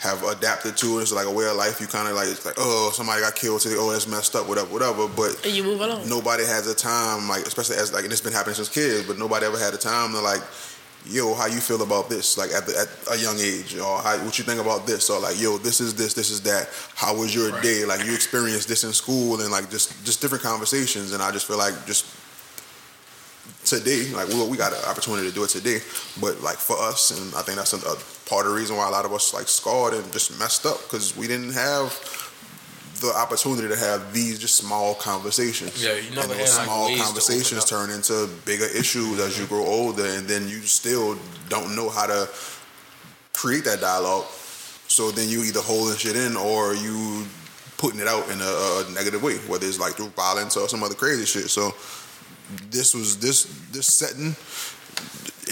have 0.00 0.22
adapted 0.24 0.76
to. 0.78 0.98
It's 1.00 1.12
like 1.12 1.26
a 1.26 1.30
way 1.30 1.46
of 1.46 1.56
life. 1.56 1.80
You 1.80 1.86
kind 1.86 2.08
of 2.08 2.14
like, 2.16 2.28
it's 2.28 2.46
like, 2.46 2.54
oh, 2.56 2.90
somebody 2.94 3.20
got 3.20 3.34
killed 3.36 3.60
today. 3.60 3.76
Oh, 3.78 3.92
that's 3.92 4.08
messed 4.08 4.34
up. 4.34 4.48
Whatever, 4.48 4.68
whatever. 4.72 5.06
But 5.06 5.44
And 5.44 5.54
you 5.54 5.62
move 5.62 5.80
along. 5.82 6.08
nobody 6.08 6.44
has 6.46 6.66
a 6.66 6.74
time, 6.74 7.28
like 7.28 7.46
especially 7.46 7.76
as 7.76 7.92
like, 7.92 8.04
and 8.04 8.12
it's 8.12 8.22
been 8.22 8.32
happening 8.32 8.54
since 8.54 8.70
kids. 8.70 9.06
But 9.06 9.18
nobody 9.18 9.44
ever 9.44 9.58
had 9.58 9.74
a 9.74 9.78
time 9.78 10.12
to 10.12 10.20
like, 10.20 10.40
yo, 11.10 11.34
how 11.34 11.46
you 11.46 11.60
feel 11.60 11.82
about 11.82 12.08
this? 12.08 12.38
Like 12.38 12.50
at, 12.52 12.66
the, 12.66 12.78
at 12.78 13.16
a 13.16 13.20
young 13.20 13.38
age, 13.38 13.76
or 13.76 13.98
how, 13.98 14.16
what 14.24 14.38
you 14.38 14.44
think 14.44 14.60
about 14.60 14.86
this? 14.86 15.10
Or 15.10 15.18
like, 15.20 15.40
yo, 15.40 15.58
this 15.58 15.80
is 15.80 15.94
this, 15.94 16.14
this 16.14 16.30
is 16.30 16.40
that. 16.42 16.68
How 16.94 17.14
was 17.14 17.34
your 17.34 17.50
Right. 17.50 17.62
day? 17.62 17.84
Like 17.84 18.04
you 18.06 18.14
experienced 18.14 18.68
this 18.68 18.84
in 18.84 18.92
school, 18.92 19.40
and 19.40 19.50
like 19.50 19.70
just 19.70 20.04
just 20.04 20.20
different 20.20 20.44
conversations. 20.44 21.12
And 21.12 21.22
I 21.22 21.30
just 21.32 21.46
feel 21.46 21.58
like 21.58 21.74
just 21.86 22.06
today, 23.64 24.06
like 24.14 24.28
we 24.28 24.42
we 24.48 24.56
got 24.56 24.72
an 24.72 24.84
opportunity 24.88 25.28
to 25.28 25.34
do 25.34 25.44
it 25.44 25.50
today, 25.50 25.80
but 26.20 26.40
like 26.40 26.56
for 26.58 26.76
us, 26.78 27.10
and 27.10 27.34
I 27.34 27.42
think 27.42 27.58
that's 27.58 27.72
a, 27.72 27.78
a 27.78 27.96
part 28.28 28.46
of 28.46 28.52
the 28.52 28.58
reason 28.58 28.76
why 28.76 28.86
a 28.86 28.90
lot 28.90 29.04
of 29.04 29.12
us 29.12 29.34
like 29.34 29.48
scarred 29.48 29.94
and 29.94 30.12
just 30.12 30.38
messed 30.38 30.64
up 30.66 30.78
because 30.84 31.16
we 31.16 31.26
didn't 31.26 31.52
have 31.52 31.92
the 33.00 33.12
opportunity 33.16 33.68
to 33.68 33.76
have 33.76 34.12
these 34.12 34.38
just 34.38 34.56
small 34.56 34.94
conversations. 34.94 35.82
Yeah, 35.82 35.94
you 35.94 36.10
never 36.14 36.32
and 36.32 36.40
those 36.40 36.56
like, 36.56 36.66
small 36.66 36.88
to 36.88 36.96
conversations 36.96 37.64
turn 37.64 37.90
into 37.90 38.28
bigger 38.44 38.66
issues 38.66 39.18
as 39.20 39.38
you 39.38 39.46
grow 39.46 39.64
older, 39.64 40.04
and 40.04 40.26
then 40.26 40.48
you 40.48 40.60
still 40.60 41.18
don't 41.48 41.74
know 41.74 41.88
how 41.88 42.06
to 42.06 42.28
create 43.32 43.64
that 43.64 43.80
dialogue. 43.80 44.26
So 44.88 45.10
then 45.10 45.28
you 45.28 45.44
either 45.44 45.60
holding 45.60 45.96
shit 45.96 46.16
in 46.16 46.36
or 46.36 46.74
you 46.74 47.26
putting 47.78 48.00
it 48.00 48.06
out 48.06 48.28
in 48.30 48.40
a, 48.40 48.44
a 48.44 48.84
negative 48.92 49.22
way, 49.22 49.36
whether 49.48 49.66
it's 49.66 49.78
like 49.78 49.94
through 49.94 50.08
violence 50.08 50.56
or 50.56 50.68
some 50.68 50.82
other 50.82 50.94
crazy 50.94 51.24
shit. 51.24 51.48
So 51.48 51.74
this 52.70 52.94
was 52.94 53.18
this 53.18 53.44
this 53.70 53.86
setting 53.86 54.36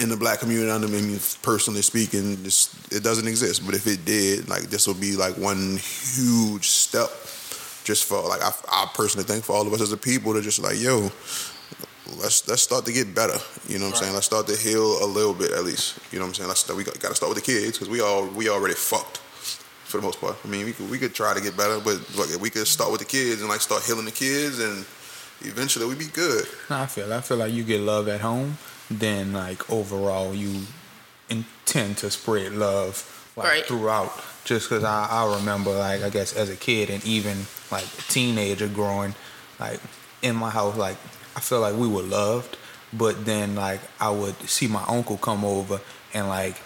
in 0.00 0.08
the 0.08 0.16
black 0.16 0.40
community. 0.40 0.70
I 0.70 0.78
mean, 0.78 1.18
personally 1.42 1.82
speaking, 1.82 2.42
this 2.42 2.74
it 2.90 3.02
doesn't 3.02 3.26
exist. 3.26 3.64
But 3.66 3.74
if 3.74 3.86
it 3.86 4.04
did, 4.04 4.48
like 4.48 4.62
this 4.62 4.86
would 4.86 5.00
be 5.00 5.16
like 5.16 5.36
one 5.36 5.78
huge 5.78 6.68
step, 6.68 7.10
just 7.84 8.04
for 8.04 8.20
like 8.28 8.42
I, 8.42 8.52
I 8.70 8.90
personally 8.94 9.24
think 9.24 9.44
for 9.44 9.54
all 9.54 9.66
of 9.66 9.72
us 9.72 9.80
as 9.80 9.92
a 9.92 9.96
people 9.96 10.34
to 10.34 10.42
just 10.42 10.60
like 10.60 10.80
yo, 10.80 11.10
let's 12.20 12.46
let's 12.48 12.62
start 12.62 12.84
to 12.86 12.92
get 12.92 13.14
better. 13.14 13.38
You 13.68 13.78
know 13.78 13.86
what 13.86 13.96
I'm 13.96 14.02
saying? 14.02 14.14
Let's 14.14 14.26
start 14.26 14.46
to 14.48 14.56
heal 14.56 15.04
a 15.04 15.06
little 15.06 15.34
bit 15.34 15.52
at 15.52 15.64
least. 15.64 15.98
You 16.12 16.18
know 16.18 16.24
what 16.24 16.28
I'm 16.28 16.34
saying? 16.34 16.48
Let's 16.48 16.60
start, 16.60 16.76
we 16.76 16.84
got, 16.84 16.98
got 17.00 17.10
to 17.10 17.14
start 17.14 17.34
with 17.34 17.44
the 17.44 17.52
kids 17.52 17.72
because 17.72 17.88
we 17.88 18.00
all 18.00 18.26
we 18.26 18.48
already 18.48 18.74
fucked 18.74 19.18
for 19.18 19.96
the 19.98 20.02
most 20.02 20.20
part. 20.20 20.36
I 20.44 20.48
mean, 20.48 20.66
we 20.66 20.72
could 20.72 20.90
we 20.90 20.98
could 20.98 21.14
try 21.14 21.34
to 21.34 21.40
get 21.40 21.56
better, 21.56 21.80
but 21.80 21.98
like, 22.16 22.40
we 22.40 22.50
could 22.50 22.66
start 22.66 22.90
with 22.90 23.00
the 23.00 23.06
kids 23.06 23.40
and 23.40 23.48
like 23.48 23.60
start 23.60 23.82
healing 23.84 24.04
the 24.04 24.12
kids, 24.12 24.58
and 24.58 24.84
eventually 25.40 25.86
we'd 25.86 25.98
be 25.98 26.06
good. 26.06 26.46
I 26.70 26.86
feel 26.86 27.12
I 27.12 27.20
feel 27.20 27.38
like 27.38 27.52
you 27.52 27.64
get 27.64 27.80
love 27.80 28.08
at 28.08 28.20
home, 28.20 28.58
then 28.90 29.32
like 29.32 29.68
overall 29.70 30.34
you 30.34 30.62
intend 31.28 31.98
to 31.98 32.10
spread 32.10 32.52
love 32.52 33.32
like 33.36 33.46
Right. 33.46 33.66
throughout. 33.66 34.12
Just 34.44 34.68
because 34.68 34.82
I, 34.84 35.06
I 35.10 35.36
remember 35.36 35.70
like 35.72 36.02
I 36.02 36.08
guess 36.10 36.32
as 36.34 36.48
a 36.50 36.56
kid 36.56 36.88
and 36.90 37.04
even 37.04 37.36
like 37.70 37.84
a 37.84 38.02
teenager 38.10 38.66
growing 38.68 39.14
like 39.60 39.78
in 40.22 40.34
my 40.36 40.50
house 40.50 40.76
like 40.76 40.96
I 41.36 41.40
feel 41.40 41.60
like 41.60 41.76
we 41.76 41.86
were 41.86 42.02
loved, 42.02 42.56
but 42.92 43.24
then 43.24 43.54
like 43.54 43.80
I 44.00 44.10
would 44.10 44.34
see 44.48 44.66
my 44.66 44.82
uncle 44.88 45.16
come 45.18 45.44
over 45.44 45.80
and 46.14 46.28
like 46.28 46.60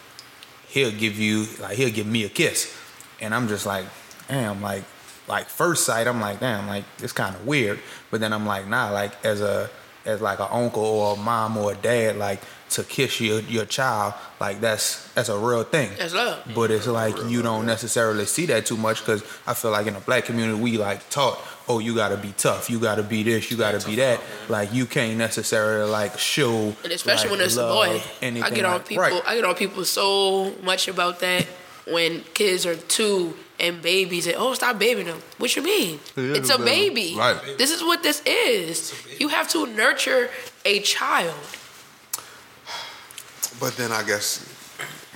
he'll 0.69 0.93
give 0.93 1.19
you 1.19 1.47
like 1.61 1.77
he'll 1.77 1.91
give 1.91 2.07
me 2.07 2.25
a 2.25 2.29
kiss, 2.29 2.75
and 3.21 3.35
I'm 3.35 3.49
just 3.49 3.67
like 3.67 3.85
damn 4.29 4.63
like 4.63 4.85
like 5.29 5.49
first 5.49 5.85
sight 5.85 6.07
I'm 6.07 6.21
like 6.21 6.41
damn 6.41 6.67
like 6.69 6.85
it's 7.01 7.13
kind 7.13 7.35
of 7.35 7.47
weird, 7.47 7.81
but 8.11 8.21
then 8.21 8.33
I'm 8.33 8.47
like 8.47 8.67
nah 8.69 8.91
like 8.91 9.23
as 9.25 9.41
a 9.41 9.69
as 10.05 10.21
like 10.21 10.41
an 10.41 10.49
uncle 10.51 10.85
or 10.85 11.15
a 11.15 11.19
mom 11.19 11.57
or 11.57 11.73
a 11.73 11.75
dad 11.77 12.17
like 12.17 12.41
to 12.71 12.83
kiss 12.83 13.21
your 13.21 13.41
your 13.41 13.67
child 13.67 14.15
like 14.41 14.61
that's 14.61 15.07
that's 15.13 15.29
a 15.29 15.37
real 15.39 15.63
thing. 15.63 15.91
That's 15.99 16.15
love. 16.15 16.43
But 16.55 16.71
it's 16.71 16.87
like 16.87 17.15
you 17.29 17.43
don't 17.43 17.67
necessarily 17.67 18.25
see 18.25 18.47
that 18.47 18.65
too 18.67 18.77
much 18.77 19.01
because 19.01 19.23
I 19.47 19.55
feel 19.55 19.71
like 19.71 19.87
in 19.87 19.95
the 19.95 20.01
black 20.01 20.25
community 20.25 20.59
we 20.61 20.79
like 20.79 21.09
taught, 21.11 21.39
oh 21.69 21.81
you 21.81 21.95
gotta 21.95 22.17
be 22.17 22.33
tough, 22.33 22.71
you 22.71 22.79
gotta 22.81 23.03
be 23.03 23.23
this, 23.23 23.51
you 23.51 23.57
gotta 23.59 23.85
be 23.87 23.97
that. 23.97 24.21
Like 24.49 24.73
you 24.73 24.87
can't 24.87 25.19
necessarily 25.19 25.91
like 25.91 26.19
show. 26.19 26.75
And 26.83 26.93
especially 26.93 27.31
like, 27.31 27.39
when 27.39 27.47
it's 27.47 27.57
a 27.57 27.63
love, 27.63 27.75
boy. 27.89 27.97
I 27.99 28.25
anything 28.25 28.55
get 28.55 28.65
on 28.65 28.73
like- 28.75 28.89
people. 28.89 29.03
Right. 29.03 29.23
I 29.27 29.35
get 29.35 29.45
on 29.45 29.55
people 29.55 29.85
so 29.85 30.55
much 30.63 30.89
about 30.89 31.21
that 31.21 31.47
when 31.87 32.23
kids 32.33 32.65
are 32.65 32.77
two 32.77 33.35
and 33.63 33.81
babies 33.81 34.27
and 34.27 34.37
oh 34.37 34.53
stop 34.55 34.79
babying 34.79 35.07
them. 35.07 35.23
What 35.39 35.55
you 35.57 35.63
mean? 35.63 36.01
Yeah, 36.17 36.35
it's 36.35 36.51
a 36.51 36.59
but- 36.59 36.67
baby. 36.67 37.15
right. 37.17 37.41
This 37.57 37.71
is 37.71 37.83
what 37.83 38.03
this 38.03 38.21
is. 38.27 38.93
You 39.19 39.29
have 39.29 39.49
to 39.51 39.67
nurture 39.67 40.29
a 40.65 40.81
child. 40.81 41.35
But 43.61 43.77
then 43.77 43.93
I 43.93 44.03
guess 44.03 44.45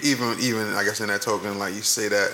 even 0.02 0.36
even 0.40 0.68
I 0.74 0.84
guess 0.84 1.00
in 1.00 1.08
that 1.08 1.22
token, 1.22 1.58
like 1.58 1.74
you 1.74 1.82
say 1.82 2.08
that, 2.08 2.32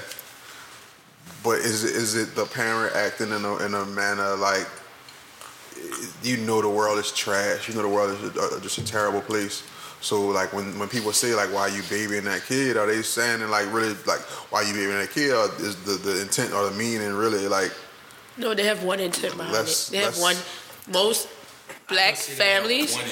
but 1.42 1.58
is 1.58 1.84
it, 1.84 1.96
is 1.96 2.14
it 2.14 2.34
the 2.34 2.44
parent 2.44 2.94
acting 2.94 3.30
in 3.30 3.44
a 3.44 3.56
in 3.64 3.74
a 3.74 3.86
manner 3.86 4.36
like 4.36 4.68
you 6.22 6.36
know 6.36 6.60
the 6.60 6.68
world 6.68 6.98
is 6.98 7.10
trash, 7.12 7.68
you 7.68 7.74
know 7.74 7.82
the 7.82 7.88
world 7.88 8.10
is 8.10 8.36
a, 8.36 8.60
just 8.60 8.78
a 8.78 8.84
terrible 8.84 9.22
place. 9.22 9.62
So 10.02 10.20
like 10.28 10.52
when, 10.52 10.78
when 10.78 10.88
people 10.88 11.12
say 11.12 11.34
like 11.34 11.48
why 11.52 11.68
you 11.68 11.82
babying 11.88 12.24
that 12.24 12.42
kid, 12.44 12.76
are 12.76 12.86
they 12.86 13.00
saying 13.02 13.40
it 13.40 13.46
like 13.48 13.72
really 13.72 13.94
like 14.06 14.20
why 14.50 14.62
you 14.62 14.72
babying 14.74 14.98
that 14.98 15.10
kid, 15.12 15.30
or 15.32 15.46
is 15.64 15.76
the, 15.84 15.92
the 15.92 16.20
intent 16.20 16.52
or 16.52 16.68
the 16.68 16.76
meaning 16.76 17.12
really 17.14 17.46
like 17.48 17.72
No, 18.36 18.52
they 18.54 18.64
have 18.64 18.82
one 18.82 18.98
intent 19.00 19.36
behind 19.36 19.52
Let's- 19.54 19.88
it. 19.88 19.92
They 19.92 19.98
have 19.98 20.18
one. 20.18 20.36
Most 20.90 21.28
black 21.88 22.16
see 22.16 22.34
they 22.34 22.44
have 22.50 22.62
families. 22.62 22.94
one. 22.94 23.04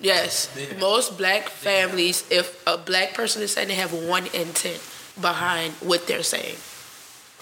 Yes, 0.00 0.48
Yeah. 0.56 0.78
most 0.80 1.18
black 1.18 1.48
families. 1.50 2.24
If 2.30 2.66
a 2.66 2.78
black 2.78 3.12
person 3.14 3.42
is 3.42 3.52
saying 3.52 3.68
they 3.68 3.74
have 3.74 3.92
one 3.92 4.26
intent 4.32 4.80
behind 5.20 5.74
what 5.80 6.06
they're 6.06 6.22
saying. 6.22 6.56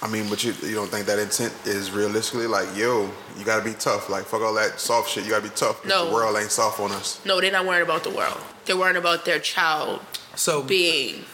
I 0.06 0.08
mean, 0.08 0.28
but 0.30 0.44
you 0.44 0.52
you 0.62 0.74
don't 0.76 0.88
think 0.88 1.06
that 1.06 1.18
intent 1.18 1.52
is 1.64 1.90
realistically 1.90 2.46
like 2.46 2.68
yo, 2.76 3.10
you 3.36 3.44
gotta 3.44 3.64
be 3.64 3.72
tough, 3.74 4.08
like 4.08 4.24
fuck 4.24 4.40
all 4.40 4.54
that 4.54 4.78
soft 4.78 5.10
shit, 5.10 5.24
you 5.24 5.30
gotta 5.30 5.42
be 5.42 5.54
tough. 5.56 5.84
No. 5.84 6.06
the 6.06 6.14
world 6.14 6.36
ain't 6.36 6.52
soft 6.52 6.78
on 6.78 6.92
us. 6.92 7.20
No, 7.24 7.40
they're 7.40 7.50
not 7.50 7.66
worrying 7.66 7.82
about 7.82 8.04
the 8.04 8.10
world. 8.10 8.38
They're 8.66 8.76
worrying 8.76 8.96
about 8.96 9.24
their 9.24 9.40
child 9.40 10.00
So 10.36 10.62
being. 10.62 11.24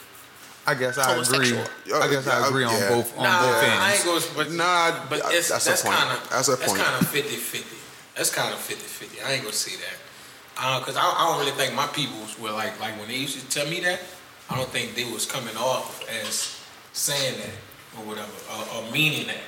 I 0.65 0.73
guess 0.73 0.97
I 0.97 1.13
agree. 1.21 1.55
I 1.93 2.07
guess 2.09 2.25
yeah, 2.25 2.39
I 2.39 2.47
agree 2.47 2.63
on 2.63 2.73
yeah. 2.73 2.89
both 2.89 3.15
on 3.17 3.23
Nah, 3.25 3.41
both 3.41 3.63
I 3.63 3.91
ends. 3.91 4.05
ain't 4.05 4.05
going. 4.05 4.23
But 4.37 4.51
Nah, 4.53 5.05
but 5.09 5.25
I- 5.25 5.33
it's, 5.33 5.49
that's 5.49 5.65
that's, 5.65 5.81
a 5.81 5.85
point. 5.85 5.97
kind 5.97 6.17
of 6.17 6.29
That's 6.29 6.47
a 6.47 6.57
point. 6.57 6.77
That's 6.79 6.89
kind 6.89 7.01
of 7.01 7.07
50-50. 7.13 8.15
That's 8.15 8.29
kind 8.33 8.53
of 8.53 8.59
50-50. 8.59 9.25
I 9.27 9.33
ain't 9.33 9.41
gonna 9.43 9.53
say 9.53 9.75
that. 9.77 10.79
Because 10.79 10.95
I, 10.95 11.01
I 11.03 11.27
don't 11.29 11.39
really 11.45 11.51
think 11.51 11.75
my 11.75 11.87
peoples 11.87 12.39
were 12.39 12.51
like 12.51 12.79
like 12.79 12.97
when 12.97 13.07
they 13.09 13.17
used 13.17 13.37
to 13.39 13.45
tell 13.49 13.69
me 13.69 13.81
that. 13.81 13.99
I 14.49 14.55
don't 14.57 14.69
think 14.69 14.95
they 14.95 15.05
was 15.05 15.25
coming 15.27 15.55
off 15.57 16.07
as 16.09 16.57
saying 16.93 17.37
that 17.39 17.49
or 17.97 18.03
whatever 18.05 18.31
or, 18.51 18.61
or 18.77 18.91
meaning 18.91 19.27
that. 19.27 19.43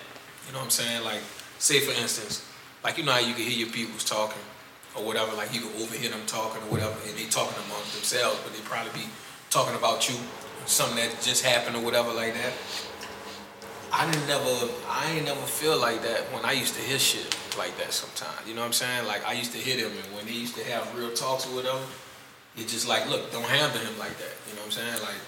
You 0.47 0.53
know 0.53 0.59
what 0.59 0.65
I'm 0.65 0.71
saying? 0.71 1.03
Like 1.03 1.21
say 1.59 1.79
for 1.79 1.91
instance, 1.99 2.45
like 2.83 2.97
you 2.97 3.03
know 3.03 3.11
how 3.11 3.19
you 3.19 3.33
can 3.33 3.43
hear 3.43 3.65
your 3.65 3.69
peoples 3.69 4.03
talking 4.03 4.41
or 4.95 5.03
whatever. 5.03 5.35
Like 5.35 5.53
you 5.53 5.61
can 5.61 5.81
overhear 5.81 6.09
them 6.09 6.21
talking 6.27 6.61
or 6.63 6.71
whatever, 6.71 6.95
and 7.07 7.17
they 7.17 7.25
talking 7.25 7.57
amongst 7.67 7.93
themselves, 7.93 8.39
but 8.43 8.53
they 8.53 8.61
probably 8.61 8.91
be 8.93 9.07
talking 9.49 9.75
about 9.75 10.09
you, 10.09 10.15
something 10.65 10.97
that 10.97 11.21
just 11.21 11.43
happened 11.43 11.75
or 11.75 11.83
whatever 11.83 12.11
like 12.13 12.33
that. 12.33 12.53
I 13.91 14.05
never, 14.27 14.71
I 14.89 15.11
ain't 15.11 15.25
never 15.25 15.39
feel 15.41 15.79
like 15.79 16.01
that 16.01 16.21
when 16.33 16.43
I 16.43 16.51
used 16.51 16.75
to 16.75 16.81
hear 16.81 16.99
shit 16.99 17.37
like 17.57 17.77
that 17.77 17.93
sometimes. 17.93 18.47
You 18.47 18.53
know 18.53 18.61
what 18.61 18.67
I'm 18.67 18.73
saying? 18.73 19.07
Like 19.07 19.25
I 19.25 19.33
used 19.33 19.51
to 19.53 19.57
hear 19.57 19.77
them, 19.77 19.95
and 19.95 20.15
when 20.15 20.25
they 20.25 20.33
used 20.33 20.55
to 20.57 20.63
have 20.65 20.83
real 20.97 21.11
talks 21.11 21.47
or 21.47 21.55
whatever, 21.55 21.79
it's 22.57 22.71
just 22.71 22.87
like, 22.87 23.09
look, 23.09 23.31
don't 23.31 23.43
handle 23.43 23.79
him 23.79 23.97
like 23.99 24.17
that. 24.17 24.33
You 24.49 24.55
know 24.55 24.67
what 24.67 24.77
I'm 24.77 24.83
saying? 24.83 25.01
Like 25.01 25.21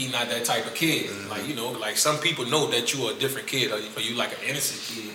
he 0.00 0.10
not 0.10 0.30
that 0.30 0.44
type 0.44 0.66
of 0.66 0.74
kid. 0.74 1.10
Like 1.28 1.46
you 1.46 1.54
know, 1.54 1.70
like 1.72 1.96
some 1.96 2.18
people 2.18 2.46
know 2.46 2.70
that 2.70 2.94
you 2.94 3.06
are 3.06 3.12
a 3.12 3.18
different 3.18 3.46
kid, 3.46 3.70
or, 3.70 3.78
you 4.00 4.16
like 4.16 4.32
an 4.32 4.48
innocent 4.48 4.80
kid. 4.80 5.14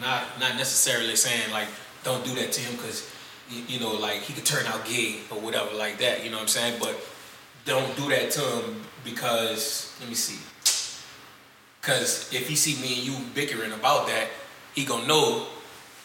Not 0.00 0.40
not 0.40 0.56
necessarily 0.56 1.14
saying 1.14 1.52
like 1.52 1.68
don't 2.02 2.24
do 2.24 2.34
that 2.34 2.52
to 2.52 2.60
him 2.60 2.76
because 2.76 3.10
you, 3.50 3.78
know 3.78 3.92
like 3.92 4.20
he 4.20 4.32
could 4.32 4.46
turn 4.46 4.66
out 4.66 4.86
gay 4.86 5.20
or 5.30 5.38
whatever 5.38 5.74
like 5.76 5.98
that. 5.98 6.24
You 6.24 6.30
know 6.30 6.36
what 6.36 6.42
I'm 6.42 6.48
saying? 6.48 6.80
But 6.80 6.98
don't 7.64 7.94
do 7.96 8.08
that 8.08 8.30
to 8.32 8.40
him 8.40 8.80
because 9.04 9.94
let 10.00 10.08
me 10.08 10.14
see. 10.14 10.40
Cause 11.82 12.32
if 12.32 12.48
he 12.48 12.56
see 12.56 12.80
me 12.80 12.94
and 12.96 13.06
you 13.06 13.14
bickering 13.34 13.72
about 13.72 14.06
that, 14.06 14.28
he 14.74 14.86
gonna 14.86 15.06
know 15.06 15.46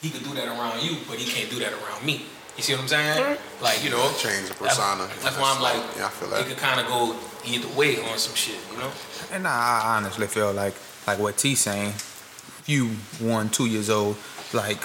he 0.01 0.09
could 0.09 0.23
do 0.23 0.33
that 0.33 0.47
around 0.47 0.83
you, 0.83 0.97
but 1.07 1.17
he 1.17 1.29
can't 1.29 1.49
do 1.49 1.59
that 1.59 1.71
around 1.71 2.05
me. 2.05 2.25
You 2.59 2.63
see 2.63 2.73
what 2.73 2.81
I'm 2.81 2.87
saying? 2.89 3.23
Mm-hmm. 3.23 3.63
Like 3.63 3.83
you 3.85 3.89
know, 3.89 4.03
Change 4.17 4.49
the 4.49 4.53
that's- 4.55 4.75
persona. 4.77 5.07
That's, 5.23 5.37
why 5.39 5.53
I'm 5.55 5.61
like, 5.61 5.81
Yeah, 5.95 6.07
I 6.07 6.09
feel 6.09 6.27
that. 6.31 6.41
It 6.41 6.47
could 6.49 6.57
kind 6.57 6.81
of 6.81 6.87
go 6.87 7.15
either 7.45 7.69
way 7.79 7.95
on 8.01 8.17
some 8.17 8.35
shit, 8.35 8.57
you 8.73 8.77
know. 8.79 8.91
And 9.31 9.47
I, 9.47 9.81
I 9.85 9.95
honestly 9.95 10.27
feel 10.27 10.51
like 10.51 10.73
like 11.07 11.19
what 11.19 11.37
T 11.37 11.55
saying, 11.55 11.87
if 11.91 12.63
you 12.67 12.87
one, 13.25 13.47
two 13.47 13.65
years 13.67 13.89
old, 13.89 14.17
like 14.51 14.77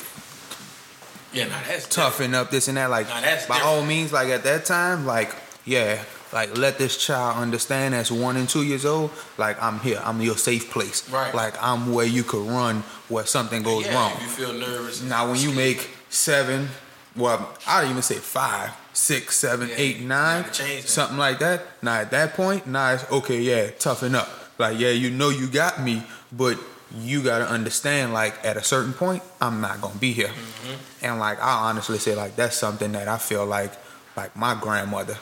Yeah, 1.33 1.47
nah, 1.49 1.57
that's 1.67 1.89
toughen 1.89 2.33
up 2.37 2.53
this 2.53 2.69
and 2.69 2.77
that, 2.77 2.91
like 2.91 3.09
Nah, 3.09 3.21
that's 3.21 3.47
by 3.47 3.57
different. 3.57 3.77
all 3.77 3.85
means, 3.85 4.13
like 4.13 4.29
at 4.29 4.45
that 4.45 4.65
time, 4.67 5.05
like 5.05 5.35
yeah, 5.65 6.01
like 6.33 6.57
let 6.57 6.79
this 6.79 6.97
child 7.05 7.39
understand 7.39 7.93
as 7.97 8.13
one 8.13 8.37
and 8.37 8.49
two 8.49 8.63
years 8.63 8.85
old, 8.85 9.11
like 9.37 9.61
I'm 9.61 9.81
here, 9.81 10.01
I'm 10.05 10.21
your 10.21 10.37
safe 10.37 10.71
place, 10.71 11.11
Right. 11.11 11.35
Like 11.35 11.61
I'm 11.61 11.93
where 11.93 12.07
you 12.07 12.23
could 12.23 12.47
run 12.47 12.85
where 13.09 13.27
something 13.27 13.65
goes 13.65 13.85
yeah, 13.85 13.95
wrong. 13.95 14.13
If 14.15 14.23
you 14.23 14.29
feel 14.47 14.53
nervous. 14.53 15.03
Now, 15.03 15.29
when 15.29 15.41
you 15.41 15.51
make 15.51 15.91
seven, 16.09 16.69
well, 17.17 17.57
I'd 17.67 17.89
even 17.89 18.03
say 18.03 18.17
five, 18.17 18.73
six, 18.93 19.37
seven, 19.37 19.69
Yeah, 19.69 19.75
eight, 19.79 20.01
nine, 20.01 20.45
something 20.53 21.19
like 21.19 21.39
that. 21.39 21.63
Now, 21.83 22.01
at 22.01 22.11
that 22.11 22.35
point, 22.35 22.67
now 22.67 22.95
it's 22.95 23.11
okay, 23.11 23.41
yeah, 23.41 23.71
toughen 23.71 24.15
up. 24.15 24.29
Like, 24.59 24.79
yeah, 24.79 24.91
you 24.91 25.11
know 25.11 25.31
you 25.31 25.49
got 25.49 25.81
me, 25.81 26.03
but 26.33 26.59
you 26.97 27.23
gotta 27.23 27.49
understand, 27.49 28.13
like, 28.13 28.45
at 28.45 28.57
a 28.57 28.63
certain 28.63 28.93
point, 28.93 29.23
I'm 29.41 29.61
not 29.61 29.81
gonna 29.81 29.99
be 29.99 30.13
here. 30.13 30.29
Mm-hmm. 30.29 31.05
And 31.07 31.19
like, 31.19 31.41
I 31.43 31.69
honestly 31.69 31.99
say, 31.99 32.15
like, 32.15 32.37
that's 32.37 32.57
something 32.57 32.93
that 32.93 33.09
I 33.09 33.19
feel 33.19 33.47
like, 33.47 33.73
like 34.17 34.37
my 34.37 34.55
grandmother 34.61 35.19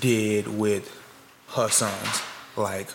did 0.00 0.46
with 0.46 0.94
her 1.54 1.68
sons. 1.68 2.22
Like, 2.56 2.88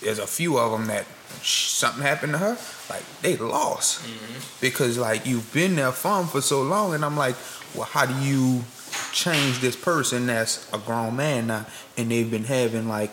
there's 0.00 0.18
a 0.18 0.26
few 0.26 0.58
of 0.58 0.72
them 0.72 0.86
that 0.88 1.06
something 1.42 2.02
happened 2.02 2.32
to 2.32 2.38
her, 2.38 2.58
like 2.90 3.04
they 3.22 3.36
lost 3.36 4.02
mm-hmm. 4.02 4.40
because 4.60 4.98
like 4.98 5.26
you've 5.26 5.52
been 5.52 5.76
there 5.76 5.92
for 5.92 6.20
'em 6.20 6.26
for 6.26 6.40
so 6.40 6.62
long, 6.62 6.94
and 6.94 7.04
I'm 7.04 7.16
like, 7.16 7.36
well, 7.74 7.84
how 7.84 8.06
do 8.06 8.14
you 8.14 8.64
change 9.12 9.60
this 9.60 9.76
person 9.76 10.26
that's 10.26 10.70
a 10.72 10.78
grown 10.78 11.16
man 11.16 11.48
now, 11.48 11.66
and 11.96 12.10
they've 12.10 12.30
been 12.30 12.44
having 12.44 12.88
like 12.88 13.12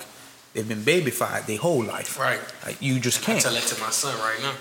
they've 0.53 0.67
been 0.67 0.83
babyfied 0.83 1.45
their 1.45 1.57
whole 1.57 1.83
life, 1.83 2.19
Right. 2.19 2.39
Like 2.65 2.81
you 2.81 2.99
just 2.99 3.21
I 3.23 3.25
can't. 3.25 3.39
I 3.39 3.41
tell 3.41 3.53
that 3.53 3.63
to 3.63 3.81
my 3.81 3.89
son 3.89 4.17
right 4.19 4.39
now. 4.41 4.53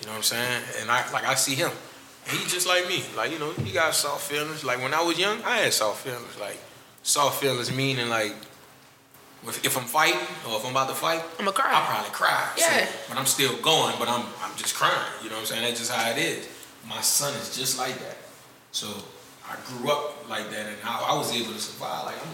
You 0.00 0.06
know 0.06 0.12
what 0.12 0.16
I'm 0.18 0.22
saying? 0.22 0.62
And 0.80 0.90
I 0.90 1.10
like 1.12 1.24
I 1.24 1.34
see 1.34 1.54
him. 1.54 1.70
He 2.26 2.38
just 2.46 2.68
like 2.68 2.86
me. 2.86 3.02
Like, 3.16 3.32
you 3.32 3.38
know, 3.38 3.50
he 3.52 3.72
got 3.72 3.94
soft 3.94 4.30
feelings. 4.30 4.64
Like 4.64 4.80
when 4.80 4.94
I 4.94 5.02
was 5.02 5.18
young, 5.18 5.42
I 5.42 5.58
had 5.58 5.72
soft 5.72 6.04
feelings. 6.04 6.38
Like 6.38 6.58
soft 7.02 7.40
feelings 7.40 7.74
meaning 7.74 8.08
like 8.08 8.34
if, 9.48 9.64
if 9.64 9.76
I'm 9.76 9.84
fighting 9.84 10.20
or 10.48 10.56
if 10.58 10.64
I'm 10.64 10.70
about 10.72 10.88
to 10.88 10.94
fight, 10.94 11.22
I'ma 11.38 11.50
cry. 11.52 11.72
I'll 11.72 11.84
probably 11.86 12.10
cry. 12.10 12.50
So- 12.56 12.64
Yeah. 12.66 12.86
but 13.08 13.18
I'm 13.18 13.26
still 13.26 13.56
going, 13.60 13.94
but 13.98 14.08
I'm 14.08 14.24
I'm 14.42 14.54
just 14.56 14.74
crying. 14.74 14.94
You 15.22 15.28
know 15.30 15.36
what 15.36 15.40
I'm 15.42 15.46
saying? 15.46 15.62
That's 15.62 15.78
just 15.80 15.92
how 15.92 16.10
it 16.10 16.18
is. 16.18 16.48
My 16.88 17.00
son 17.00 17.34
is 17.34 17.56
just 17.56 17.78
like 17.78 17.98
that. 17.98 18.16
So 18.72 18.88
I 19.48 19.56
grew 19.66 19.90
up 19.90 20.28
like 20.28 20.50
that, 20.50 20.66
and 20.66 20.76
I, 20.84 21.10
I 21.12 21.16
was 21.16 21.32
able 21.34 21.52
to 21.52 21.58
survive. 21.60 22.06
Like 22.06 22.16
I'm, 22.16 22.32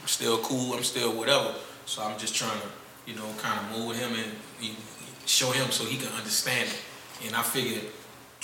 I'm 0.00 0.06
still 0.08 0.38
cool. 0.38 0.74
I'm 0.74 0.84
still 0.84 1.12
whatever. 1.12 1.54
So 1.86 2.02
I'm 2.02 2.18
just 2.18 2.34
trying 2.34 2.58
to, 2.60 2.66
you 3.10 3.14
know, 3.16 3.26
kind 3.38 3.58
of 3.60 3.78
mold 3.78 3.96
him 3.96 4.12
and 4.14 4.76
show 5.26 5.50
him 5.50 5.70
so 5.70 5.84
he 5.84 5.96
can 5.96 6.12
understand 6.12 6.68
it. 6.68 7.26
And 7.26 7.34
I 7.34 7.42
figured, 7.42 7.84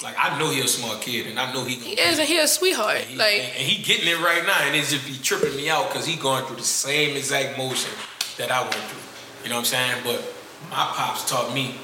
like 0.02 0.16
I 0.18 0.38
know 0.38 0.50
he's 0.50 0.64
a 0.64 0.68
smart 0.68 1.00
kid, 1.00 1.26
and 1.26 1.38
I 1.38 1.52
know 1.52 1.64
he. 1.64 1.74
He 1.74 1.92
is, 2.00 2.18
and 2.18 2.28
he 2.28 2.38
a 2.38 2.46
sweetheart. 2.46 2.96
And 2.96 3.10
he, 3.10 3.16
Like, 3.16 3.34
and, 3.34 3.56
and 3.56 3.62
he 3.62 3.82
getting 3.82 4.08
it 4.08 4.18
right 4.20 4.44
now, 4.46 4.58
and 4.62 4.74
it 4.74 4.84
just 4.84 5.06
be 5.06 5.16
tripping 5.22 5.56
me 5.56 5.70
out 5.70 5.88
because 5.88 6.06
he 6.06 6.16
going 6.16 6.44
through 6.46 6.56
the 6.56 6.62
same 6.62 7.16
exact 7.16 7.56
motion 7.58 7.92
that 8.38 8.50
I 8.50 8.62
went 8.62 8.74
through. 8.74 9.44
You 9.44 9.50
know 9.50 9.56
what 9.56 9.60
I'm 9.60 9.64
saying? 9.66 10.02
But 10.04 10.22
my 10.70 10.84
pops 10.94 11.28
taught 11.28 11.52
me 11.54 11.74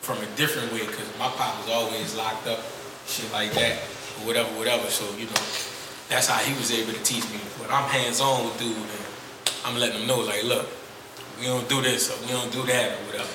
from 0.00 0.18
a 0.18 0.26
different 0.36 0.72
way 0.72 0.86
because 0.86 1.06
my 1.18 1.28
pop 1.28 1.58
was 1.58 1.70
always 1.70 2.14
locked 2.16 2.46
up, 2.46 2.60
shit 3.06 3.30
like 3.32 3.52
that, 3.52 3.78
or 4.20 4.26
whatever, 4.26 4.48
whatever. 4.58 4.86
So 4.88 5.04
you 5.16 5.26
know, 5.26 5.42
that's 6.08 6.28
how 6.28 6.38
he 6.38 6.54
was 6.54 6.72
able 6.72 6.92
to 6.92 7.02
teach 7.02 7.24
me. 7.30 7.40
But 7.58 7.70
I'm 7.70 7.88
hands 7.88 8.20
on 8.20 8.44
with 8.44 8.58
dude, 8.58 8.76
and 8.76 9.06
I'm 9.64 9.78
letting 9.78 10.00
him 10.00 10.06
know, 10.06 10.20
like, 10.20 10.44
look, 10.44 10.66
we 11.40 11.46
don't 11.46 11.68
do 11.68 11.82
this 11.82 12.10
or 12.10 12.20
we 12.24 12.32
don't 12.32 12.52
do 12.52 12.62
that 12.64 12.92
or 12.92 13.06
whatever. 13.06 13.30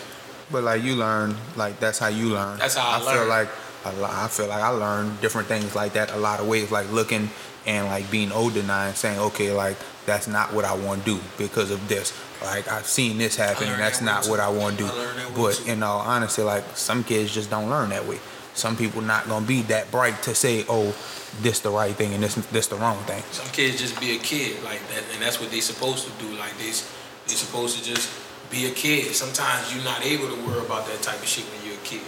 But 0.51 0.63
like 0.63 0.83
you 0.83 0.95
learn, 0.95 1.35
like 1.55 1.79
that's 1.79 1.99
how 1.99 2.07
you 2.07 2.29
learn. 2.29 2.57
That's 2.59 2.75
how 2.75 2.97
I 2.97 2.99
feel 2.99 3.21
learn. 3.21 3.29
like 3.29 3.47
a 3.47 3.51
lot, 3.51 3.60
I 3.85 4.27
feel 4.27 4.47
like 4.47 4.61
I 4.61 4.69
learned 4.69 5.21
different 5.21 5.47
things 5.47 5.75
like 5.75 5.93
that 5.93 6.11
a 6.11 6.17
lot 6.17 6.39
of 6.39 6.47
ways, 6.47 6.71
like 6.71 6.91
looking 6.91 7.29
and 7.65 7.87
like 7.87 8.09
being 8.09 8.31
older 8.31 8.63
now 8.63 8.87
and 8.87 8.95
saying, 8.95 9.19
okay, 9.19 9.51
like 9.51 9.77
that's 10.05 10.27
not 10.27 10.53
what 10.53 10.65
I 10.65 10.73
want 10.73 11.05
to 11.05 11.15
do 11.15 11.21
because 11.37 11.71
of 11.71 11.87
this. 11.87 12.13
Like 12.43 12.67
I've 12.67 12.87
seen 12.87 13.17
this 13.17 13.35
happen, 13.35 13.67
and 13.67 13.79
that's 13.79 13.99
that 13.99 14.05
not 14.05 14.27
what. 14.27 14.39
I 14.39 14.49
want 14.49 14.77
to 14.77 14.83
do. 14.83 14.89
I 14.89 14.93
learned 14.93 15.19
that 15.19 15.31
way 15.31 15.41
But 15.41 15.67
in 15.67 15.83
all 15.83 15.99
honesty, 15.99 16.41
like 16.41 16.63
some 16.75 17.03
kids 17.03 17.33
just 17.33 17.49
don't 17.49 17.69
learn 17.69 17.89
that 17.89 18.05
way. 18.05 18.19
Some 18.53 18.75
people 18.75 19.01
not 19.01 19.27
gonna 19.27 19.45
be 19.45 19.61
that 19.63 19.91
bright 19.91 20.21
to 20.23 20.35
say, 20.35 20.65
oh, 20.67 20.95
this 21.41 21.59
the 21.59 21.69
right 21.69 21.95
thing 21.95 22.13
and 22.13 22.23
this 22.23 22.35
this 22.51 22.67
the 22.67 22.75
wrong 22.75 22.97
thing. 23.05 23.23
Some 23.31 23.47
kids 23.47 23.79
just 23.79 23.99
be 23.99 24.15
a 24.15 24.19
kid 24.19 24.61
like 24.63 24.85
that, 24.89 25.03
and 25.13 25.21
that's 25.21 25.39
what 25.39 25.51
they 25.51 25.61
supposed 25.61 26.05
to 26.07 26.11
do. 26.23 26.35
Like 26.35 26.57
they, 26.57 26.71
they 26.71 27.35
supposed 27.37 27.77
to 27.77 27.83
just 27.83 28.09
be 28.49 28.65
a 28.65 28.71
kid. 28.71 29.13
Sometimes 29.15 29.73
you're 29.73 29.83
not 29.83 30.03
able 30.05 30.27
to 30.27 30.35
worry 30.45 30.65
about 30.65 30.85
that 30.87 31.01
type 31.01 31.21
of 31.21 31.27
shit 31.27 31.45
when 31.45 31.65
you're 31.65 31.79
a 31.79 31.85
kid. 31.85 32.01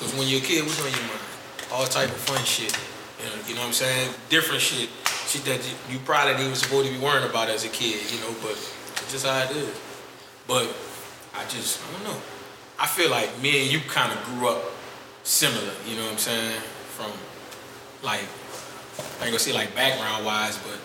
Cause 0.00 0.16
when 0.16 0.26
you're 0.26 0.40
a 0.40 0.44
kid, 0.44 0.64
what's 0.64 0.80
on 0.80 0.90
your 0.90 1.06
mind? 1.06 1.20
All 1.72 1.84
type 1.84 2.08
of 2.08 2.16
fun 2.16 2.42
shit. 2.44 2.72
You 3.20 3.28
know, 3.28 3.36
you 3.46 3.54
know 3.54 3.60
what 3.60 3.66
I'm 3.68 3.72
saying? 3.74 4.14
Different 4.30 4.62
shit, 4.62 4.88
shit 5.28 5.44
that 5.44 5.60
you, 5.60 5.94
you 5.94 5.98
probably 6.00 6.32
didn't 6.32 6.46
even 6.46 6.56
supposed 6.56 6.88
to 6.88 6.92
be 6.92 6.98
worrying 6.98 7.28
about 7.28 7.50
as 7.50 7.64
a 7.64 7.68
kid. 7.68 8.00
You 8.10 8.18
know, 8.20 8.34
but 8.40 8.52
it's 8.52 9.12
just 9.12 9.26
how 9.26 9.38
it 9.44 9.54
is. 9.54 9.76
But 10.48 10.64
I 11.36 11.44
just, 11.52 11.78
I 11.84 11.92
don't 11.92 12.14
know. 12.14 12.20
I 12.78 12.86
feel 12.86 13.10
like 13.10 13.28
me 13.42 13.62
and 13.62 13.70
you 13.70 13.80
kind 13.80 14.10
of 14.10 14.24
grew 14.24 14.48
up 14.48 14.64
similar. 15.22 15.74
You 15.86 15.96
know 15.96 16.04
what 16.04 16.12
I'm 16.12 16.18
saying? 16.18 16.60
From 16.96 17.12
like 18.02 18.24
I 18.98 19.24
ain't 19.24 19.32
gonna 19.32 19.38
say 19.38 19.52
like 19.52 19.74
background 19.74 20.24
wise, 20.24 20.56
but 20.58 20.78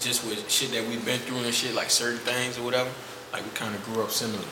just 0.00 0.24
with 0.24 0.50
shit 0.50 0.72
that 0.72 0.86
we've 0.88 1.04
been 1.04 1.20
through 1.20 1.44
and 1.44 1.54
shit, 1.54 1.74
like 1.74 1.90
certain 1.90 2.18
things 2.20 2.58
or 2.58 2.62
whatever, 2.62 2.90
like 3.32 3.44
we 3.44 3.50
kind 3.50 3.74
of 3.74 3.84
grew 3.84 4.02
up 4.02 4.10
similar. 4.10 4.48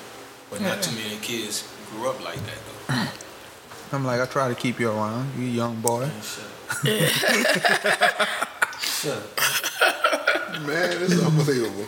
But 0.51 0.61
not 0.61 0.83
too 0.83 0.95
many 0.97 1.17
kids 1.17 1.67
grew 1.91 2.09
up 2.11 2.23
like 2.23 2.39
that 2.45 2.59
though. 2.89 3.07
I'm 3.93 4.05
like, 4.05 4.21
I 4.21 4.27
try 4.27 4.49
to 4.49 4.55
keep 4.55 4.79
you 4.79 4.89
around, 4.89 5.33
you 5.37 5.47
young 5.47 5.81
boy. 5.81 6.01
Man, 6.01 6.23
shut 6.23 6.45
up. 6.71 8.29
shut 8.81 9.17
up. 9.17 10.63
Man, 10.63 10.91
this 11.01 11.13
is 11.13 11.25
unbelievable. 11.25 11.87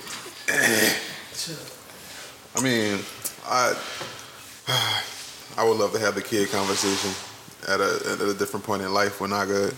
Shut 1.32 1.60
up. 1.60 1.72
I 2.56 2.62
mean, 2.62 2.98
I 3.46 3.74
I 5.56 5.64
would 5.64 5.76
love 5.76 5.92
to 5.92 5.98
have 6.00 6.14
the 6.14 6.22
kid 6.22 6.50
conversation 6.50 7.12
at 7.68 7.80
a 7.80 8.18
at 8.20 8.20
a 8.20 8.34
different 8.34 8.66
point 8.66 8.82
in 8.82 8.92
life 8.92 9.20
when 9.20 9.32
I 9.32 9.46
could 9.46 9.76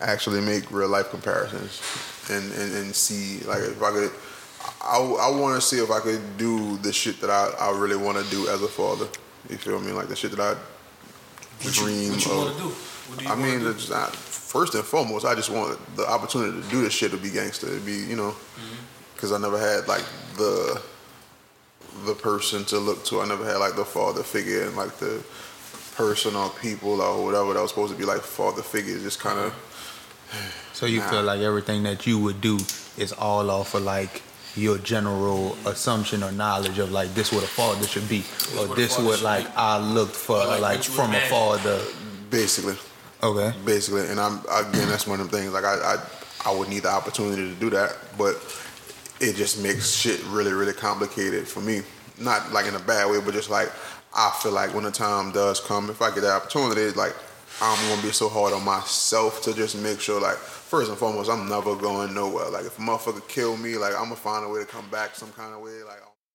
actually 0.00 0.40
make 0.40 0.70
real 0.72 0.88
life 0.88 1.10
comparisons 1.10 1.80
and 2.30 2.52
and, 2.52 2.74
and 2.74 2.94
see 2.94 3.44
like 3.46 3.62
if 3.62 3.82
I 3.82 3.90
could. 3.90 4.10
I, 4.80 4.96
I 4.96 5.30
want 5.38 5.60
to 5.60 5.60
see 5.60 5.76
if 5.76 5.90
I 5.90 6.00
could 6.00 6.38
do 6.38 6.78
the 6.78 6.90
shit 6.90 7.20
that 7.20 7.28
I, 7.28 7.50
I 7.60 7.78
really 7.78 7.96
want 7.96 8.16
to 8.16 8.30
do 8.30 8.48
as 8.48 8.62
a 8.62 8.68
father. 8.68 9.06
You 9.50 9.58
feel 9.58 9.78
me? 9.78 9.92
Like 9.92 10.08
the 10.08 10.16
shit 10.16 10.30
that 10.30 10.40
I 10.40 10.56
What 11.62 11.76
you, 11.76 11.82
what 12.12 12.26
you 12.26 12.32
of. 12.32 12.38
want 12.38 12.56
to 12.56 12.62
do? 12.62 13.24
Do 13.24 13.28
I 13.28 13.34
mean, 13.36 13.60
do? 13.60 13.70
it's 13.70 13.88
not, 13.90 14.14
first 14.16 14.74
and 14.74 14.84
foremost, 14.84 15.24
I 15.24 15.34
just 15.34 15.50
want 15.50 15.78
the 15.96 16.06
opportunity 16.08 16.60
to 16.60 16.68
do 16.68 16.82
this 16.82 16.92
shit 16.92 17.10
to 17.12 17.16
be 17.16 17.30
gangster. 17.30 17.68
To 17.68 17.80
be, 17.80 17.92
you 17.92 18.16
know, 18.16 18.30
Mm-hmm. 18.32 18.84
because 19.14 19.32
I 19.32 19.38
never 19.38 19.58
had 19.58 19.86
like 19.88 20.04
the 20.36 20.80
the 22.06 22.14
person 22.14 22.64
to 22.66 22.78
look 22.78 23.04
to. 23.06 23.20
I 23.20 23.26
never 23.26 23.44
had 23.44 23.56
like 23.58 23.76
the 23.76 23.84
father 23.84 24.22
figure 24.22 24.62
and 24.66 24.76
like 24.76 24.96
the 24.98 25.22
person 25.94 26.34
or 26.34 26.50
people 26.60 27.00
or 27.00 27.24
whatever 27.24 27.52
that 27.54 27.60
was 27.60 27.70
supposed 27.70 27.92
to 27.92 27.98
be 27.98 28.04
like 28.04 28.20
father 28.20 28.62
figures. 28.62 29.02
Just 29.02 29.20
kind 29.20 29.38
of 29.38 29.52
So 30.72 30.86
you 30.86 30.98
Nah. 30.98 31.10
feel 31.10 31.22
like 31.22 31.40
everything 31.40 31.84
that 31.84 32.06
you 32.06 32.18
would 32.18 32.40
do 32.40 32.58
is 32.98 33.12
all 33.12 33.48
off 33.50 33.74
of 33.74 33.82
like 33.84 34.22
your 34.56 34.78
general 34.78 35.56
assumption 35.66 36.22
or 36.22 36.30
knowledge 36.32 36.78
of 36.78 36.92
like 36.92 37.12
this 37.14 37.32
what 37.32 37.42
a 37.42 37.46
father 37.46 37.86
should 37.86 38.08
be, 38.08 38.20
or 38.58 38.68
what 38.68 38.76
this 38.76 38.94
father 38.96 39.08
what 39.08 39.22
like 39.22 39.46
be. 39.46 39.52
I 39.56 39.78
looked 39.78 40.14
for 40.14 40.36
like, 40.38 40.60
like, 40.60 40.82
from 40.82 41.06
a 41.06 41.16
imagine. 41.16 41.28
father. 41.30 41.80
basically, 42.30 42.76
Okay. 43.22 43.52
basically. 43.64 44.06
And 44.08 44.20
I'm 44.20 44.38
again, 44.50 44.88
that's 44.88 45.06
one 45.06 45.20
of 45.20 45.30
them 45.30 45.40
things. 45.40 45.52
Like 45.52 45.64
I, 45.64 45.74
I, 45.96 46.50
I 46.50 46.54
would 46.56 46.68
need 46.68 46.84
the 46.84 46.90
opportunity 46.90 47.48
to 47.52 47.54
do 47.60 47.70
that, 47.70 47.96
but 48.18 48.36
it 49.20 49.34
just 49.36 49.62
makes 49.62 49.90
shit 49.92 50.22
really, 50.26 50.52
really 50.52 50.72
complicated 50.72 51.46
for 51.48 51.60
me. 51.60 51.82
Not 52.18 52.52
like 52.52 52.66
in 52.66 52.74
a 52.74 52.80
bad 52.80 53.10
way, 53.10 53.20
but 53.20 53.34
just 53.34 53.50
like 53.50 53.70
I 54.14 54.30
feel 54.42 54.52
like 54.52 54.72
when 54.74 54.84
the 54.84 54.90
time 54.92 55.32
does 55.32 55.58
come, 55.60 55.90
if 55.90 56.00
I 56.00 56.10
get 56.14 56.20
the 56.20 56.30
opportunity, 56.32 56.90
like 56.96 57.14
I'm 57.64 57.88
gonna 57.88 58.02
be 58.02 58.12
so 58.12 58.28
hard 58.28 58.52
on 58.52 58.64
myself 58.64 59.42
to 59.42 59.54
just 59.54 59.76
make 59.76 59.98
sure, 59.98 60.20
like 60.20 60.36
first 60.36 60.90
and 60.90 60.98
foremost, 60.98 61.30
I'm 61.30 61.48
never 61.48 61.74
going 61.74 62.12
nowhere. 62.14 62.50
Like 62.50 62.66
if 62.66 62.78
a 62.78 62.82
motherfucker 62.82 63.26
kill 63.26 63.56
me, 63.56 63.76
like 63.78 63.94
I'm 63.94 64.04
gonna 64.04 64.16
find 64.16 64.44
a 64.44 64.48
way 64.48 64.60
to 64.60 64.66
come 64.66 64.88
back 64.90 65.14
some 65.14 65.32
kind 65.32 65.54
of 65.54 65.60
way. 65.60 65.82
Like. 65.82 66.13